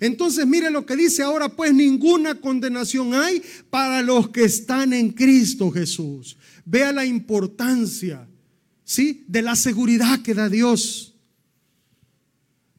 Entonces 0.00 0.46
mire 0.46 0.70
lo 0.70 0.86
que 0.86 0.96
dice 0.96 1.22
ahora, 1.22 1.50
pues 1.50 1.74
ninguna 1.74 2.40
condenación 2.40 3.12
hay 3.12 3.42
para 3.68 4.00
los 4.00 4.30
que 4.30 4.44
están 4.44 4.94
en 4.94 5.10
Cristo 5.10 5.70
Jesús. 5.70 6.38
Vea 6.64 6.92
la 6.92 7.04
importancia, 7.04 8.26
¿sí? 8.84 9.26
De 9.28 9.42
la 9.42 9.54
seguridad 9.54 10.22
que 10.22 10.32
da 10.32 10.48
Dios. 10.48 11.14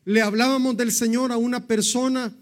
Le 0.06 0.24
hablábamos 0.24 0.76
del 0.76 0.91
Señor 0.91 1.32
a 1.32 1.38
una 1.38 1.67
persona 1.67 2.36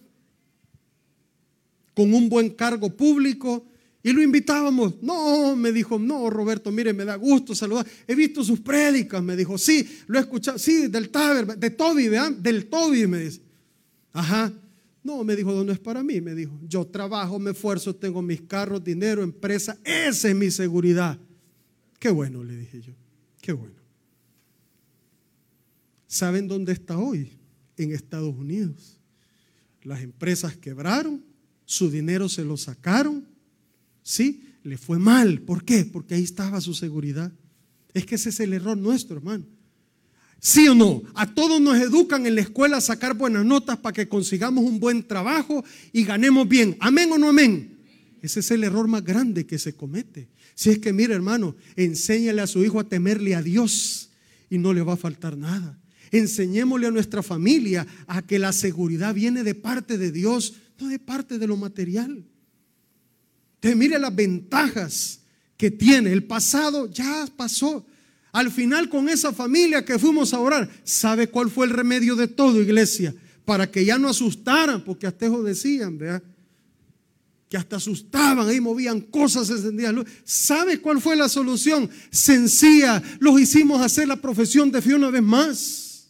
con 1.94 2.14
un 2.14 2.30
buen 2.30 2.50
cargo 2.52 2.96
público 2.96 3.66
y 4.04 4.12
lo 4.12 4.22
invitábamos. 4.22 5.02
No, 5.02 5.56
me 5.56 5.72
dijo, 5.72 5.98
no, 5.98 6.30
Roberto, 6.30 6.72
mire, 6.72 6.92
me 6.94 7.06
da 7.06 7.16
gusto 7.16 7.56
saludar. 7.56 7.88
He 8.06 8.14
visto 8.14 8.44
sus 8.44 8.60
prédicas, 8.60 9.24
me 9.24 9.38
dijo, 9.38 9.58
sí, 9.58 9.88
lo 10.08 10.20
he 10.20 10.22
escuchado, 10.22 10.60
sí, 10.60 10.88
del 10.88 11.10
Taber, 11.10 11.58
de 11.58 11.70
Toby, 11.70 12.10
vean, 12.10 12.44
del 12.44 12.66
Toby, 12.66 13.08
me 13.08 13.20
dice. 13.20 13.42
Ajá. 14.12 14.52
No, 15.04 15.24
me 15.24 15.36
dijo, 15.36 15.52
no 15.64 15.72
es 15.72 15.80
para 15.80 16.04
mí, 16.04 16.20
me 16.20 16.36
dijo. 16.36 16.60
Yo 16.68 16.86
trabajo, 16.86 17.40
me 17.40 17.52
esfuerzo, 17.52 17.96
tengo 17.96 18.22
mis 18.22 18.42
carros, 18.42 18.84
dinero, 18.84 19.24
empresa, 19.24 19.78
esa 19.86 20.30
es 20.30 20.36
mi 20.36 20.52
seguridad. 20.52 21.18
Qué 21.98 22.10
bueno, 22.10 22.44
le 22.44 22.58
dije 22.58 22.82
yo, 22.82 22.94
qué 23.42 23.54
bueno. 23.54 23.82
¿Saben 26.08 26.48
dónde 26.50 26.74
está 26.74 26.98
hoy? 26.98 27.32
En 27.78 27.92
Estados 27.92 28.36
Unidos. 28.36 28.98
Las 29.82 30.02
empresas 30.02 30.58
quebraron, 30.58 31.24
su 31.66 31.90
dinero 31.90 32.28
se 32.28 32.44
lo 32.44 32.58
sacaron 32.58 33.33
¿Sí? 34.04 34.44
Le 34.64 34.78
fue 34.78 35.00
mal. 35.00 35.42
¿Por 35.42 35.64
qué? 35.64 35.86
Porque 35.86 36.16
ahí 36.16 36.24
estaba 36.24 36.62
su 36.62 36.74
seguridad. 36.74 37.32
Es 37.94 38.06
que 38.06 38.16
ese 38.16 38.30
es 38.30 38.40
el 38.40 38.54
error 38.54 38.78
nuestro, 38.78 39.18
hermano. 39.18 39.46
¿Sí 40.40 40.68
o 40.68 40.76
no? 40.76 41.04
A 41.16 41.34
todos 41.34 41.62
nos 41.62 41.78
educan 41.78 42.26
en 42.26 42.36
la 42.36 42.42
escuela 42.42 42.78
a 42.78 42.82
sacar 42.82 43.16
buenas 43.16 43.46
notas 43.46 43.78
para 43.78 43.94
que 43.94 44.10
consigamos 44.10 44.66
un 44.66 44.80
buen 44.80 45.08
trabajo 45.08 45.64
y 45.94 46.04
ganemos 46.04 46.48
bien. 46.48 46.76
¿Amén 46.82 47.10
o 47.14 47.18
no 47.18 47.30
amén? 47.30 47.78
Ese 48.22 48.42
es 48.42 48.52
el 48.52 48.64
error 48.64 48.88
más 48.88 49.04
grande 49.04 49.46
que 49.46 49.58
se 49.58 49.74
comete. 49.74 50.28
Si 50.54 50.70
es 50.70 50.80
que, 50.80 50.92
mire 50.92 51.14
hermano, 51.14 51.56
enséñale 51.76 52.42
a 52.42 52.48
su 52.48 52.64
hijo 52.64 52.80
a 52.80 52.90
temerle 52.90 53.36
a 53.36 53.42
Dios 53.42 54.12
y 54.50 54.58
no 54.58 54.74
le 54.74 54.82
va 54.82 54.94
a 54.94 54.98
faltar 54.98 55.38
nada. 55.38 55.80
Enseñémosle 56.12 56.88
a 56.88 56.92
nuestra 56.92 57.24
familia 57.24 57.88
a 58.08 58.22
que 58.22 58.38
la 58.38 58.52
seguridad 58.52 59.14
viene 59.14 59.44
de 59.44 59.56
parte 59.56 59.98
de 59.98 60.12
Dios, 60.12 60.56
no 60.78 60.90
de 60.90 61.00
parte 61.00 61.40
de 61.40 61.48
lo 61.48 61.56
material 61.58 62.26
mire 63.76 63.98
las 63.98 64.14
ventajas 64.14 65.22
que 65.58 65.72
tiene. 65.72 66.12
El 66.12 66.26
pasado 66.26 66.90
ya 66.92 67.28
pasó. 67.36 67.86
Al 68.34 68.52
final 68.52 68.90
con 68.90 69.08
esa 69.10 69.32
familia 69.32 69.86
que 69.86 70.00
fuimos 70.00 70.34
a 70.34 70.40
orar, 70.40 70.70
¿sabe 70.84 71.28
cuál 71.28 71.50
fue 71.50 71.66
el 71.66 71.72
remedio 71.72 72.16
de 72.16 72.28
todo, 72.28 72.62
iglesia? 72.62 73.14
Para 73.46 73.70
que 73.70 73.86
ya 73.86 73.98
no 73.98 74.10
asustaran, 74.10 74.84
porque 74.84 75.08
hasta 75.08 75.28
eso 75.28 75.44
decían, 75.44 75.98
¿verdad? 75.98 76.24
Que 77.48 77.56
hasta 77.56 77.76
asustaban, 77.76 78.48
ahí 78.48 78.60
movían 78.60 79.00
cosas, 79.00 79.50
encendían 79.52 80.04
¿Sabe 80.24 80.82
cuál 80.82 81.00
fue 81.00 81.16
la 81.16 81.30
solución? 81.30 81.90
Sencilla, 82.10 83.02
los 83.20 83.40
hicimos 83.40 83.82
hacer 83.82 84.08
la 84.08 84.16
profesión 84.16 84.72
de 84.72 84.82
fe 84.82 84.96
una 84.96 85.12
vez 85.12 85.24
más. 85.24 86.10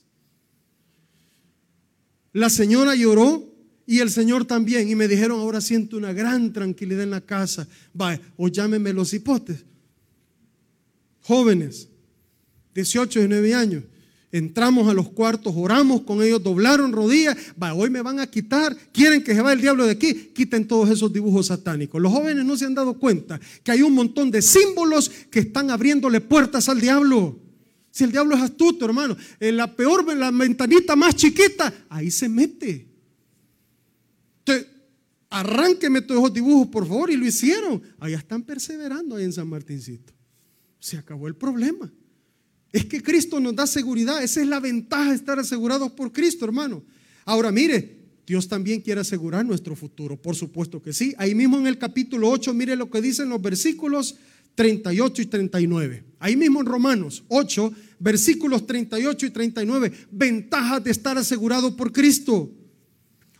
La 2.31 2.49
señora 2.49 2.95
lloró 2.95 3.52
y 3.85 3.99
el 3.99 4.09
Señor 4.09 4.45
también. 4.45 4.89
Y 4.89 4.95
me 4.95 5.07
dijeron, 5.07 5.39
ahora 5.39 5.61
siento 5.61 5.97
una 5.97 6.13
gran 6.13 6.53
tranquilidad 6.53 7.03
en 7.03 7.11
la 7.11 7.21
casa. 7.21 7.67
Vaya, 7.93 8.21
o 8.37 8.47
llámeme 8.47 8.93
los 8.93 9.13
hipotes. 9.13 9.65
Jóvenes, 11.21 11.87
18 12.73 13.19
y 13.19 13.21
19 13.23 13.53
años. 13.55 13.83
Entramos 14.31 14.89
a 14.89 14.95
los 14.95 15.09
cuartos, 15.09 15.53
oramos 15.55 16.01
con 16.01 16.23
ellos, 16.23 16.41
doblaron 16.41 16.91
rodillas. 16.91 17.37
Va, 17.61 17.75
hoy 17.75 17.91
me 17.91 18.01
van 18.01 18.19
a 18.19 18.25
quitar. 18.25 18.75
Quieren 18.91 19.23
que 19.23 19.35
se 19.35 19.41
vaya 19.41 19.53
el 19.53 19.61
diablo 19.61 19.85
de 19.85 19.91
aquí. 19.91 20.31
Quiten 20.33 20.67
todos 20.67 20.89
esos 20.89 21.13
dibujos 21.13 21.47
satánicos. 21.47 22.01
Los 22.01 22.11
jóvenes 22.11 22.43
no 22.43 22.57
se 22.57 22.65
han 22.65 22.73
dado 22.73 22.97
cuenta 22.97 23.39
que 23.63 23.71
hay 23.71 23.83
un 23.83 23.93
montón 23.93 24.31
de 24.31 24.41
símbolos 24.41 25.11
que 25.29 25.39
están 25.39 25.69
abriéndole 25.69 26.19
puertas 26.19 26.67
al 26.67 26.81
diablo. 26.81 27.39
Si 27.91 28.03
el 28.03 28.11
diablo 28.11 28.35
es 28.35 28.41
astuto, 28.41 28.85
hermano, 28.85 29.15
en 29.39 29.55
la 29.55 29.75
peor, 29.75 30.11
la 30.17 30.31
ventanita 30.31 30.95
más 30.95 31.15
chiquita, 31.15 31.71
ahí 31.89 32.09
se 32.09 32.27
mete. 32.27 32.92
Entonces, 34.45 34.67
arránqueme 35.29 36.01
todos 36.01 36.21
esos 36.21 36.33
dibujos, 36.33 36.67
por 36.67 36.87
favor, 36.87 37.09
y 37.09 37.17
lo 37.17 37.25
hicieron. 37.25 37.81
Allá 37.99 38.17
están 38.17 38.43
perseverando 38.43 39.15
ahí 39.15 39.23
en 39.23 39.33
San 39.33 39.47
Martincito. 39.47 40.13
Se 40.79 40.97
acabó 40.97 41.27
el 41.27 41.35
problema. 41.35 41.91
Es 42.71 42.85
que 42.85 43.01
Cristo 43.01 43.39
nos 43.39 43.55
da 43.55 43.67
seguridad. 43.67 44.23
Esa 44.23 44.41
es 44.41 44.47
la 44.47 44.59
ventaja 44.59 45.09
de 45.09 45.15
estar 45.15 45.39
asegurados 45.39 45.91
por 45.91 46.11
Cristo, 46.11 46.45
hermano. 46.45 46.83
Ahora, 47.25 47.51
mire, 47.51 48.03
Dios 48.25 48.47
también 48.47 48.81
quiere 48.81 49.01
asegurar 49.01 49.45
nuestro 49.45 49.75
futuro, 49.75 50.21
por 50.21 50.35
supuesto 50.35 50.81
que 50.81 50.93
sí. 50.93 51.13
Ahí 51.17 51.35
mismo 51.35 51.57
en 51.57 51.67
el 51.67 51.77
capítulo 51.77 52.29
8, 52.29 52.53
mire 52.53 52.75
lo 52.75 52.89
que 52.89 53.01
dicen 53.01 53.29
los 53.29 53.41
versículos 53.41 54.15
38 54.55 55.21
y 55.21 55.25
39. 55.25 56.03
Ahí 56.19 56.35
mismo 56.35 56.61
en 56.61 56.65
Romanos 56.65 57.23
8, 57.27 57.73
versículos 57.99 58.65
38 58.65 59.25
y 59.25 59.29
39. 59.29 59.91
Ventajas 60.11 60.83
de 60.83 60.91
estar 60.91 61.17
asegurado 61.17 61.75
por 61.75 61.91
Cristo. 61.91 62.51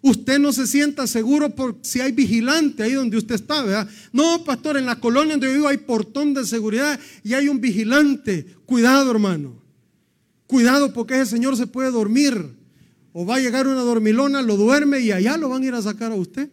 Usted 0.04 0.38
no 0.38 0.52
se 0.52 0.68
sienta 0.68 1.08
seguro 1.08 1.56
por 1.56 1.78
si 1.82 2.02
hay 2.02 2.12
vigilante 2.12 2.84
ahí 2.84 2.92
donde 2.92 3.16
usted 3.16 3.36
está, 3.36 3.64
¿verdad? 3.64 3.88
No, 4.12 4.44
pastor, 4.44 4.76
en 4.76 4.86
la 4.86 5.00
colonia 5.00 5.36
donde 5.36 5.48
yo 5.48 5.54
vivo 5.54 5.68
hay 5.70 5.78
portón 5.78 6.34
de 6.34 6.46
seguridad 6.46 7.00
y 7.24 7.34
hay 7.34 7.48
un 7.48 7.62
vigilante. 7.62 8.46
Cuidado, 8.66 9.10
hermano. 9.10 9.64
Cuidado 10.46 10.92
porque 10.92 11.16
ese 11.16 11.28
señor 11.28 11.56
se 11.56 11.68
puede 11.68 11.90
dormir. 11.90 12.54
O 13.14 13.26
va 13.26 13.38
a 13.38 13.40
llegar 13.40 13.66
una 13.66 13.80
dormilona, 13.80 14.42
lo 14.42 14.58
duerme 14.58 15.00
y 15.00 15.14
allá 15.14 15.38
lo 15.38 15.48
van 15.48 15.64
a 15.64 15.68
ir 15.68 15.74
a 15.74 15.82
sacar 15.82 16.12
a 16.12 16.16
usted. 16.16 16.50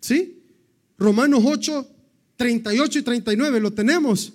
¿Sí? 0.00 0.42
Romanos 0.98 1.44
8, 1.46 1.88
38 2.36 2.98
y 2.98 3.02
39, 3.02 3.60
lo 3.60 3.72
tenemos. 3.74 4.32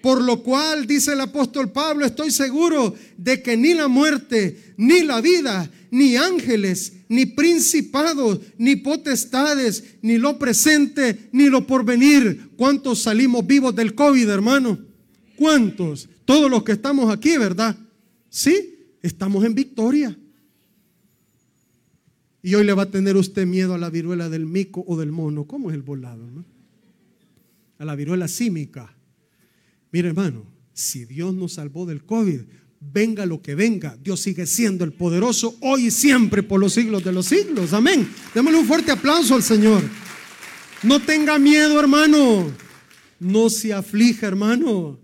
Por 0.00 0.22
lo 0.22 0.42
cual, 0.42 0.86
dice 0.86 1.12
el 1.12 1.20
apóstol 1.20 1.70
Pablo, 1.70 2.06
estoy 2.06 2.30
seguro 2.30 2.94
de 3.18 3.42
que 3.42 3.58
ni 3.58 3.74
la 3.74 3.88
muerte, 3.88 4.74
ni 4.78 5.02
la 5.02 5.20
vida, 5.20 5.70
ni 5.90 6.16
ángeles, 6.16 6.94
ni 7.14 7.26
principados, 7.26 8.40
ni 8.58 8.76
potestades, 8.76 9.96
ni 10.02 10.18
lo 10.18 10.36
presente, 10.36 11.28
ni 11.32 11.48
lo 11.48 11.66
porvenir. 11.66 12.50
¿Cuántos 12.56 13.02
salimos 13.02 13.46
vivos 13.46 13.74
del 13.74 13.94
COVID, 13.94 14.28
hermano? 14.28 14.78
¿Cuántos? 15.36 16.08
Todos 16.24 16.50
los 16.50 16.64
que 16.64 16.72
estamos 16.72 17.12
aquí, 17.12 17.36
¿verdad? 17.38 17.78
Sí, 18.28 18.96
estamos 19.00 19.44
en 19.44 19.54
victoria. 19.54 20.18
Y 22.42 22.54
hoy 22.56 22.64
le 22.64 22.72
va 22.72 22.82
a 22.82 22.90
tener 22.90 23.16
usted 23.16 23.46
miedo 23.46 23.74
a 23.74 23.78
la 23.78 23.90
viruela 23.90 24.28
del 24.28 24.44
mico 24.44 24.84
o 24.86 24.96
del 24.98 25.12
mono. 25.12 25.46
¿Cómo 25.46 25.70
es 25.70 25.76
el 25.76 25.82
volado? 25.82 26.26
A 27.78 27.84
la 27.84 27.94
viruela 27.94 28.26
símica. 28.26 28.92
Mire, 29.92 30.08
hermano, 30.08 30.44
si 30.72 31.04
Dios 31.04 31.32
nos 31.32 31.52
salvó 31.54 31.86
del 31.86 32.04
COVID, 32.04 32.40
venga 32.92 33.26
lo 33.26 33.40
que 33.42 33.54
venga, 33.54 33.96
Dios 34.02 34.20
sigue 34.20 34.46
siendo 34.46 34.84
el 34.84 34.92
poderoso 34.92 35.56
hoy 35.60 35.86
y 35.86 35.90
siempre 35.90 36.42
por 36.42 36.60
los 36.60 36.74
siglos 36.74 37.04
de 37.04 37.12
los 37.12 37.26
siglos. 37.26 37.72
Amén. 37.72 38.08
Démosle 38.34 38.58
un 38.58 38.66
fuerte 38.66 38.92
aplauso 38.92 39.34
al 39.34 39.42
Señor. 39.42 39.82
No 40.82 41.00
tenga 41.00 41.38
miedo, 41.38 41.78
hermano. 41.80 42.50
No 43.18 43.50
se 43.50 43.72
aflija, 43.72 44.26
hermano. 44.26 44.98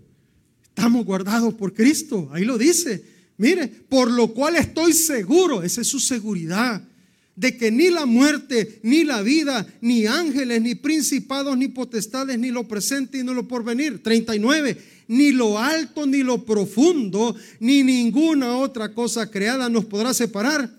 Estamos 0.63 1.05
guardados 1.05 1.53
por 1.53 1.73
Cristo. 1.73 2.29
Ahí 2.31 2.45
lo 2.45 2.57
dice. 2.57 3.03
Mire, 3.37 3.67
por 3.67 4.11
lo 4.11 4.27
cual 4.27 4.55
estoy 4.55 4.93
seguro, 4.93 5.63
esa 5.63 5.81
es 5.81 5.87
su 5.87 5.99
seguridad, 5.99 6.87
de 7.35 7.57
que 7.57 7.71
ni 7.71 7.89
la 7.89 8.05
muerte, 8.05 8.79
ni 8.83 9.03
la 9.03 9.21
vida, 9.21 9.65
ni 9.81 10.05
ángeles, 10.05 10.61
ni 10.61 10.75
principados, 10.75 11.57
ni 11.57 11.67
potestades, 11.67 12.37
ni 12.37 12.51
lo 12.51 12.67
presente, 12.67 13.23
ni 13.23 13.33
lo 13.33 13.47
porvenir. 13.47 14.03
39 14.03 14.77
ni 15.11 15.33
lo 15.33 15.59
alto, 15.59 16.05
ni 16.05 16.23
lo 16.23 16.45
profundo, 16.45 17.35
ni 17.59 17.83
ninguna 17.83 18.55
otra 18.55 18.93
cosa 18.93 19.29
creada 19.29 19.67
nos 19.67 19.83
podrá 19.83 20.13
separar. 20.13 20.73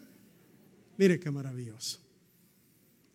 Mire 0.96 1.20
qué 1.20 1.30
maravilloso. 1.30 2.00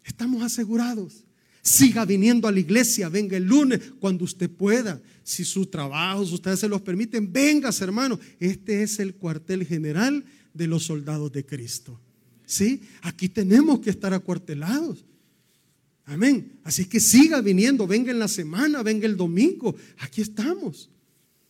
Estamos 0.03 0.43
asegurados. 0.43 1.23
Siga 1.63 2.05
viniendo 2.05 2.47
a 2.47 2.51
la 2.51 2.59
iglesia, 2.59 3.09
venga 3.09 3.35
el 3.35 3.45
lunes 3.45 3.81
cuando 3.99 4.25
usted 4.25 4.47
pueda. 4.47 5.01
Si 5.23 5.43
sus 5.43 5.71
trabajos 5.71 6.31
ustedes 6.31 6.59
se 6.59 6.69
los 6.69 6.81
permiten, 6.81 7.33
vengas 7.33 7.81
hermano. 7.81 8.19
Este 8.39 8.83
es 8.83 8.99
el 8.99 9.15
cuartel 9.15 9.65
general 9.65 10.23
de 10.53 10.67
los 10.67 10.83
soldados 10.83 11.31
de 11.31 11.45
Cristo. 11.45 11.99
¿Sí? 12.47 12.81
Aquí 13.01 13.27
tenemos 13.27 13.81
que 13.81 13.89
estar 13.89 14.13
acuartelados. 14.13 15.05
Amén. 16.05 16.53
Así 16.63 16.85
que 16.85 17.01
siga 17.01 17.41
viniendo, 17.41 17.85
venga 17.85 18.09
en 18.09 18.19
la 18.19 18.29
semana, 18.29 18.81
venga 18.81 19.05
el 19.05 19.17
domingo. 19.17 19.75
Aquí 19.97 20.21
estamos. 20.21 20.89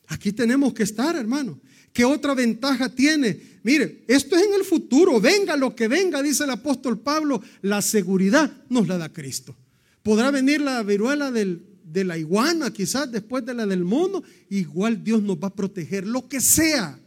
Aquí 0.07 0.33
tenemos 0.33 0.73
que 0.73 0.81
estar, 0.81 1.15
hermano. 1.15 1.59
¿Qué 1.93 2.03
otra 2.03 2.33
ventaja 2.33 2.89
tiene? 2.89 3.39
Mire, 3.61 4.03
esto 4.07 4.35
es 4.35 4.43
en 4.47 4.53
el 4.55 4.63
futuro. 4.63 5.21
Venga 5.21 5.55
lo 5.55 5.75
que 5.75 5.87
venga, 5.87 6.23
dice 6.23 6.45
el 6.45 6.49
apóstol 6.49 6.99
Pablo. 6.99 7.43
La 7.61 7.83
seguridad 7.83 8.51
nos 8.67 8.87
la 8.87 8.97
da 8.97 9.13
Cristo. 9.13 9.55
Podrá 10.01 10.31
venir 10.31 10.61
la 10.61 10.81
viruela 10.81 11.31
de 11.31 12.03
la 12.03 12.17
iguana, 12.17 12.73
quizás 12.73 13.11
después 13.11 13.45
de 13.45 13.53
la 13.53 13.67
del 13.67 13.83
mono. 13.83 14.23
Igual 14.49 15.03
Dios 15.03 15.21
nos 15.21 15.37
va 15.37 15.49
a 15.49 15.55
proteger, 15.55 16.07
lo 16.07 16.27
que 16.27 16.41
sea. 16.41 16.99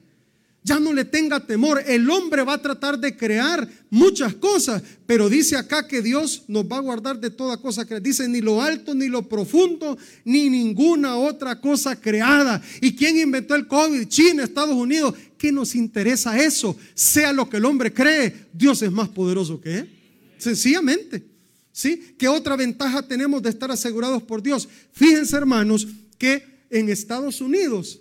Ya 0.62 0.78
no 0.78 0.92
le 0.92 1.06
tenga 1.06 1.40
temor. 1.40 1.82
El 1.86 2.08
hombre 2.10 2.42
va 2.42 2.54
a 2.54 2.62
tratar 2.62 2.98
de 2.98 3.16
crear 3.16 3.66
muchas 3.88 4.34
cosas, 4.34 4.82
pero 5.06 5.30
dice 5.30 5.56
acá 5.56 5.88
que 5.88 6.02
Dios 6.02 6.44
nos 6.48 6.64
va 6.64 6.76
a 6.76 6.80
guardar 6.80 7.18
de 7.18 7.30
toda 7.30 7.56
cosa 7.56 7.86
que 7.86 7.98
dice 7.98 8.28
ni 8.28 8.42
lo 8.42 8.60
alto, 8.60 8.94
ni 8.94 9.08
lo 9.08 9.26
profundo, 9.26 9.96
ni 10.24 10.50
ninguna 10.50 11.16
otra 11.16 11.60
cosa 11.60 11.98
creada. 11.98 12.60
¿Y 12.82 12.94
quién 12.94 13.18
inventó 13.18 13.54
el 13.54 13.66
COVID? 13.66 14.06
China, 14.08 14.44
Estados 14.44 14.76
Unidos. 14.76 15.14
¿Qué 15.38 15.50
nos 15.50 15.74
interesa 15.74 16.38
eso? 16.38 16.76
Sea 16.94 17.32
lo 17.32 17.48
que 17.48 17.56
el 17.56 17.64
hombre 17.64 17.92
cree, 17.94 18.48
Dios 18.52 18.82
es 18.82 18.92
más 18.92 19.08
poderoso 19.08 19.60
que 19.60 19.78
él. 19.78 19.90
Sencillamente. 20.36 21.24
¿Sí? 21.72 22.14
¿Qué 22.18 22.28
otra 22.28 22.56
ventaja 22.56 23.00
tenemos 23.00 23.42
de 23.42 23.48
estar 23.48 23.70
asegurados 23.70 24.22
por 24.22 24.42
Dios? 24.42 24.68
Fíjense, 24.92 25.36
hermanos, 25.36 25.86
que 26.18 26.44
en 26.68 26.90
Estados 26.90 27.40
Unidos 27.40 28.00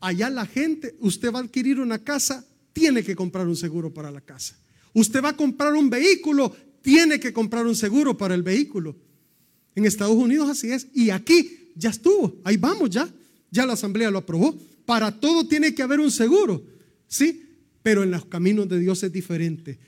Allá 0.00 0.30
la 0.30 0.46
gente, 0.46 0.96
usted 1.00 1.32
va 1.32 1.40
a 1.40 1.42
adquirir 1.42 1.78
una 1.78 1.98
casa, 1.98 2.44
tiene 2.72 3.02
que 3.02 3.14
comprar 3.14 3.46
un 3.46 3.56
seguro 3.56 3.92
para 3.92 4.10
la 4.10 4.20
casa. 4.20 4.56
Usted 4.94 5.22
va 5.22 5.30
a 5.30 5.36
comprar 5.36 5.74
un 5.74 5.90
vehículo, 5.90 6.54
tiene 6.82 7.20
que 7.20 7.32
comprar 7.32 7.66
un 7.66 7.76
seguro 7.76 8.16
para 8.16 8.34
el 8.34 8.42
vehículo. 8.42 8.96
En 9.74 9.84
Estados 9.84 10.16
Unidos 10.16 10.48
así 10.48 10.72
es. 10.72 10.88
Y 10.94 11.10
aquí 11.10 11.70
ya 11.76 11.90
estuvo, 11.90 12.40
ahí 12.44 12.56
vamos 12.56 12.90
ya. 12.90 13.08
Ya 13.50 13.66
la 13.66 13.74
asamblea 13.74 14.10
lo 14.10 14.18
aprobó. 14.18 14.56
Para 14.86 15.20
todo 15.20 15.46
tiene 15.46 15.74
que 15.74 15.82
haber 15.82 16.00
un 16.00 16.10
seguro. 16.10 16.64
¿Sí? 17.06 17.46
Pero 17.82 18.02
en 18.02 18.10
los 18.10 18.24
caminos 18.26 18.68
de 18.68 18.78
Dios 18.78 19.02
es 19.02 19.12
diferente. 19.12 19.78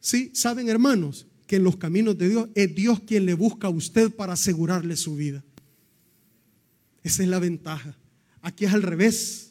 ¿Sí? 0.00 0.30
Saben 0.34 0.68
hermanos 0.68 1.26
que 1.46 1.56
en 1.56 1.64
los 1.64 1.76
caminos 1.76 2.16
de 2.16 2.28
Dios 2.28 2.48
es 2.54 2.74
Dios 2.74 3.00
quien 3.00 3.26
le 3.26 3.34
busca 3.34 3.68
a 3.68 3.70
usted 3.70 4.10
para 4.10 4.34
asegurarle 4.34 4.96
su 4.96 5.16
vida. 5.16 5.44
Esa 7.02 7.22
es 7.22 7.28
la 7.28 7.38
ventaja. 7.38 7.96
Aquí 8.42 8.64
es 8.64 8.72
al 8.72 8.82
revés. 8.82 9.49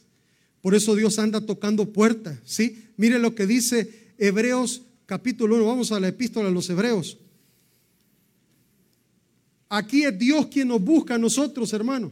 Por 0.61 0.75
eso 0.75 0.95
Dios 0.95 1.19
anda 1.19 1.41
tocando 1.41 1.91
puertas, 1.91 2.37
¿sí? 2.45 2.83
Mire 2.97 3.19
lo 3.19 3.33
que 3.33 3.47
dice 3.47 4.13
Hebreos 4.17 4.81
capítulo 5.05 5.55
1, 5.55 5.65
vamos 5.65 5.91
a 5.91 5.99
la 5.99 6.09
epístola 6.09 6.49
de 6.49 6.53
los 6.53 6.69
Hebreos. 6.69 7.17
Aquí 9.69 10.03
es 10.03 10.17
Dios 10.17 10.47
quien 10.47 10.67
nos 10.67 10.81
busca 10.81 11.15
a 11.15 11.17
nosotros, 11.17 11.71
hermano. 11.73 12.11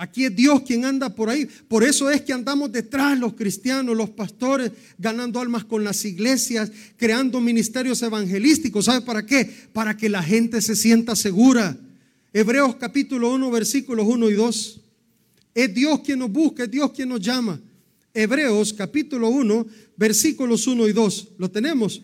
Aquí 0.00 0.24
es 0.24 0.36
Dios 0.36 0.62
quien 0.62 0.84
anda 0.84 1.12
por 1.12 1.28
ahí. 1.28 1.46
Por 1.66 1.82
eso 1.82 2.08
es 2.08 2.20
que 2.20 2.32
andamos 2.32 2.70
detrás 2.70 3.18
los 3.18 3.34
cristianos, 3.34 3.96
los 3.96 4.10
pastores, 4.10 4.70
ganando 4.96 5.40
almas 5.40 5.64
con 5.64 5.82
las 5.82 6.04
iglesias, 6.04 6.70
creando 6.96 7.40
ministerios 7.40 8.00
evangelísticos. 8.02 8.84
¿Sabe 8.84 9.00
para 9.00 9.26
qué? 9.26 9.50
Para 9.72 9.96
que 9.96 10.08
la 10.08 10.22
gente 10.22 10.60
se 10.62 10.76
sienta 10.76 11.16
segura. 11.16 11.76
Hebreos 12.32 12.76
capítulo 12.76 13.32
1, 13.34 13.50
versículos 13.50 14.06
1 14.06 14.30
y 14.30 14.34
2. 14.34 14.80
Es 15.54 15.74
Dios 15.74 16.00
quien 16.00 16.20
nos 16.20 16.30
busca, 16.30 16.64
es 16.64 16.70
Dios 16.70 16.92
quien 16.92 17.08
nos 17.08 17.20
llama. 17.20 17.60
Hebreos 18.14 18.72
capítulo 18.72 19.28
1, 19.28 19.66
versículos 19.96 20.66
1 20.66 20.88
y 20.88 20.92
2. 20.92 21.28
¿Lo 21.38 21.50
tenemos? 21.50 22.02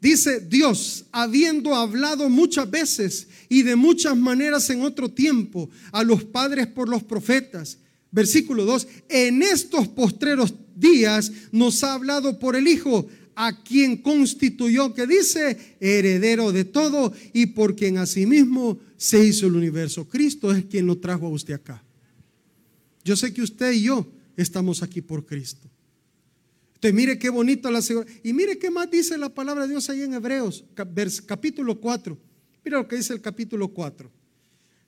Dice 0.00 0.40
Dios, 0.40 1.06
habiendo 1.12 1.74
hablado 1.74 2.28
muchas 2.28 2.70
veces 2.70 3.26
y 3.48 3.62
de 3.62 3.74
muchas 3.74 4.14
maneras 4.16 4.68
en 4.68 4.82
otro 4.82 5.10
tiempo 5.10 5.70
a 5.92 6.04
los 6.04 6.24
padres 6.24 6.66
por 6.66 6.90
los 6.90 7.02
profetas. 7.02 7.78
Versículo 8.10 8.66
2, 8.66 8.86
en 9.08 9.42
estos 9.42 9.88
postreros 9.88 10.52
días 10.76 11.32
nos 11.52 11.82
ha 11.82 11.94
hablado 11.94 12.38
por 12.38 12.54
el 12.54 12.68
Hijo, 12.68 13.08
a 13.34 13.62
quien 13.64 13.96
constituyó, 13.96 14.94
que 14.94 15.06
dice, 15.06 15.76
heredero 15.80 16.52
de 16.52 16.64
todo 16.64 17.12
y 17.32 17.46
por 17.46 17.74
quien 17.74 17.98
asimismo 17.98 18.78
se 18.96 19.26
hizo 19.26 19.46
el 19.46 19.56
universo. 19.56 20.06
Cristo 20.06 20.52
es 20.52 20.66
quien 20.66 20.86
lo 20.86 20.98
trajo 20.98 21.26
a 21.26 21.30
usted 21.30 21.54
acá. 21.54 21.82
Yo 23.04 23.16
sé 23.16 23.34
que 23.34 23.42
usted 23.42 23.72
y 23.72 23.82
yo 23.82 24.10
estamos 24.36 24.82
aquí 24.82 25.02
por 25.02 25.26
Cristo. 25.26 25.68
Entonces, 26.74 26.94
mire 26.94 27.18
qué 27.18 27.28
bonito 27.28 27.70
la 27.70 27.82
seguridad. 27.82 28.12
Y 28.22 28.32
mire 28.32 28.58
qué 28.58 28.70
más 28.70 28.90
dice 28.90 29.16
la 29.18 29.28
palabra 29.28 29.64
de 29.64 29.70
Dios 29.70 29.88
ahí 29.90 30.02
en 30.02 30.14
Hebreos, 30.14 30.64
capítulo 31.26 31.80
4. 31.80 32.18
Mira 32.64 32.78
lo 32.78 32.88
que 32.88 32.96
dice 32.96 33.12
el 33.12 33.20
capítulo 33.20 33.68
4. 33.68 34.10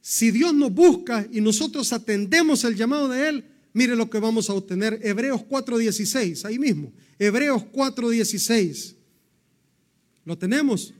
Si 0.00 0.30
Dios 0.30 0.54
nos 0.54 0.72
busca 0.72 1.26
y 1.30 1.40
nosotros 1.40 1.92
atendemos 1.92 2.64
el 2.64 2.76
llamado 2.76 3.08
de 3.08 3.28
Él, 3.28 3.44
mire 3.72 3.96
lo 3.96 4.08
que 4.08 4.18
vamos 4.18 4.48
a 4.48 4.54
obtener. 4.54 5.00
Hebreos 5.02 5.42
4.16, 5.42 6.44
ahí 6.44 6.58
mismo. 6.58 6.92
Hebreos 7.18 7.64
4.16. 7.72 8.94
¿Lo 10.24 10.38
tenemos? 10.38 10.94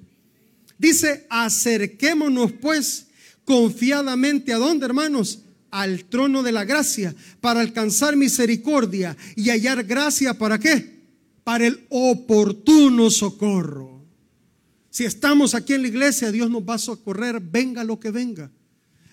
Dice, 0.79 1.27
acerquémonos 1.31 2.53
pues 2.53 3.07
confiadamente 3.45 4.53
a 4.53 4.59
dónde, 4.59 4.87
hermanos? 4.87 5.41
Al 5.77 6.07
trono 6.07 6.43
de 6.43 6.53
la 6.53 6.65
gracia 6.65 7.15
para 7.39 7.61
alcanzar 7.61 8.17
misericordia 8.17 9.15
y 9.37 9.51
hallar 9.51 9.85
gracia 9.85 10.33
para 10.33 10.59
qué? 10.59 11.05
Para 11.45 11.67
el 11.67 11.85
oportuno 11.91 13.11
socorro. 13.11 14.03
Si 14.89 15.05
estamos 15.05 15.55
aquí 15.55 15.75
en 15.75 15.83
la 15.83 15.89
iglesia, 15.89 16.33
Dios 16.33 16.51
nos 16.51 16.63
va 16.63 16.75
a 16.75 16.79
socorrer, 16.79 17.41
venga 17.41 17.85
lo 17.85 18.01
que 18.01 18.11
venga. 18.11 18.51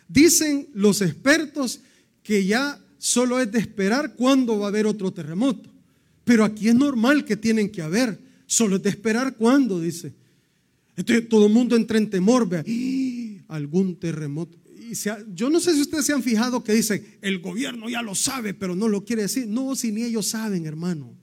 Dicen 0.08 0.70
los 0.74 1.02
expertos 1.02 1.82
que 2.24 2.46
ya 2.46 2.80
solo 2.98 3.42
es 3.42 3.52
de 3.52 3.60
esperar 3.60 4.14
cuándo 4.16 4.58
va 4.58 4.68
a 4.68 4.70
haber 4.70 4.88
otro 4.88 5.12
terremoto. 5.12 5.70
Pero 6.24 6.46
aquí 6.46 6.70
es 6.70 6.76
normal 6.76 7.26
que 7.26 7.36
tienen 7.36 7.70
que 7.70 7.82
haber. 7.82 8.18
Solo 8.46 8.78
es 8.78 8.84
de 8.84 8.90
esperar 8.90 9.36
cuándo, 9.36 9.82
dice. 9.82 10.14
Entonces 10.96 11.28
todo 11.28 11.48
el 11.48 11.52
mundo 11.52 11.76
entra 11.76 11.98
en 11.98 12.10
temor, 12.10 12.48
vea, 12.48 12.64
¡Ah! 12.66 13.44
algún 13.50 13.98
terremoto 13.98 14.63
yo 15.34 15.50
no 15.50 15.60
sé 15.60 15.74
si 15.74 15.82
ustedes 15.82 16.06
se 16.06 16.14
han 16.14 16.24
fijado 16.24 16.64
que 16.64 16.74
dicen, 16.74 17.06
el 17.22 17.40
gobierno 17.40 17.90
ya 17.90 18.02
lo 18.02 18.16
sabe, 18.16 18.54
pero 18.54 18.76
no 18.76 18.88
lo 18.88 19.06
quiere 19.06 19.24
decir. 19.24 19.48
No, 19.48 19.76
si 19.76 19.92
ni 19.92 20.04
ellos 20.04 20.28
saben, 20.28 20.66
hermano. 20.66 21.16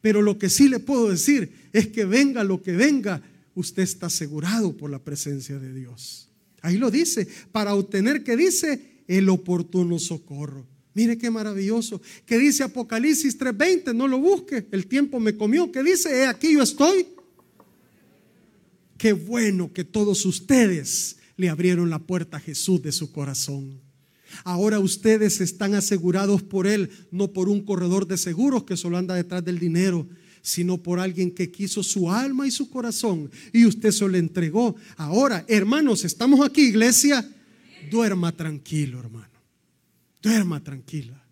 Pero 0.00 0.20
lo 0.20 0.38
que 0.38 0.50
sí 0.50 0.68
le 0.68 0.80
puedo 0.80 1.08
decir 1.08 1.50
es 1.72 1.88
que 1.88 2.04
venga 2.04 2.44
lo 2.44 2.62
que 2.62 2.72
venga, 2.72 3.22
usted 3.54 3.82
está 3.82 4.06
asegurado 4.06 4.76
por 4.76 4.90
la 4.90 5.02
presencia 5.02 5.58
de 5.58 5.72
Dios. 5.72 6.28
Ahí 6.60 6.76
lo 6.76 6.90
dice, 6.90 7.26
para 7.52 7.74
obtener 7.74 8.24
que 8.24 8.36
dice 8.36 9.02
el 9.06 9.28
oportuno 9.28 9.98
socorro. 9.98 10.66
Mire 10.94 11.18
qué 11.18 11.30
maravilloso. 11.30 12.00
Que 12.24 12.38
dice 12.38 12.62
Apocalipsis 12.62 13.38
3:20, 13.38 13.94
no 13.94 14.06
lo 14.06 14.18
busque, 14.18 14.66
el 14.70 14.86
tiempo 14.86 15.18
me 15.20 15.36
comió. 15.36 15.70
Que 15.72 15.82
dice, 15.82 16.10
he 16.10 16.26
aquí 16.26 16.52
yo 16.52 16.62
estoy. 16.62 17.06
Qué 18.96 19.12
bueno 19.12 19.72
que 19.72 19.84
todos 19.84 20.24
ustedes 20.24 21.16
le 21.36 21.48
abrieron 21.48 21.90
la 21.90 21.98
puerta 21.98 22.36
a 22.36 22.40
Jesús 22.40 22.82
de 22.82 22.92
su 22.92 23.12
corazón. 23.12 23.80
Ahora 24.42 24.80
ustedes 24.80 25.40
están 25.40 25.74
asegurados 25.74 26.42
por 26.42 26.66
Él, 26.66 26.90
no 27.10 27.32
por 27.32 27.48
un 27.48 27.64
corredor 27.64 28.06
de 28.06 28.18
seguros 28.18 28.64
que 28.64 28.76
solo 28.76 28.98
anda 28.98 29.14
detrás 29.14 29.44
del 29.44 29.58
dinero, 29.58 30.08
sino 30.42 30.82
por 30.82 30.98
alguien 30.98 31.30
que 31.30 31.50
quiso 31.50 31.82
su 31.82 32.10
alma 32.10 32.46
y 32.46 32.50
su 32.50 32.68
corazón 32.68 33.30
y 33.52 33.64
usted 33.64 33.92
se 33.92 34.08
lo 34.08 34.16
entregó. 34.16 34.76
Ahora, 34.96 35.44
hermanos, 35.48 36.04
estamos 36.04 36.44
aquí, 36.44 36.62
iglesia. 36.62 37.26
Duerma 37.90 38.32
tranquilo, 38.32 39.00
hermano. 39.00 39.28
Duerma 40.20 40.62
tranquila. 40.62 41.22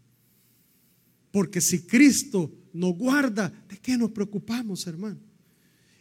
Porque 1.30 1.60
si 1.60 1.82
Cristo 1.82 2.50
nos 2.72 2.96
guarda, 2.96 3.52
¿de 3.68 3.78
qué 3.78 3.96
nos 3.96 4.10
preocupamos, 4.10 4.86
hermano? 4.86 5.18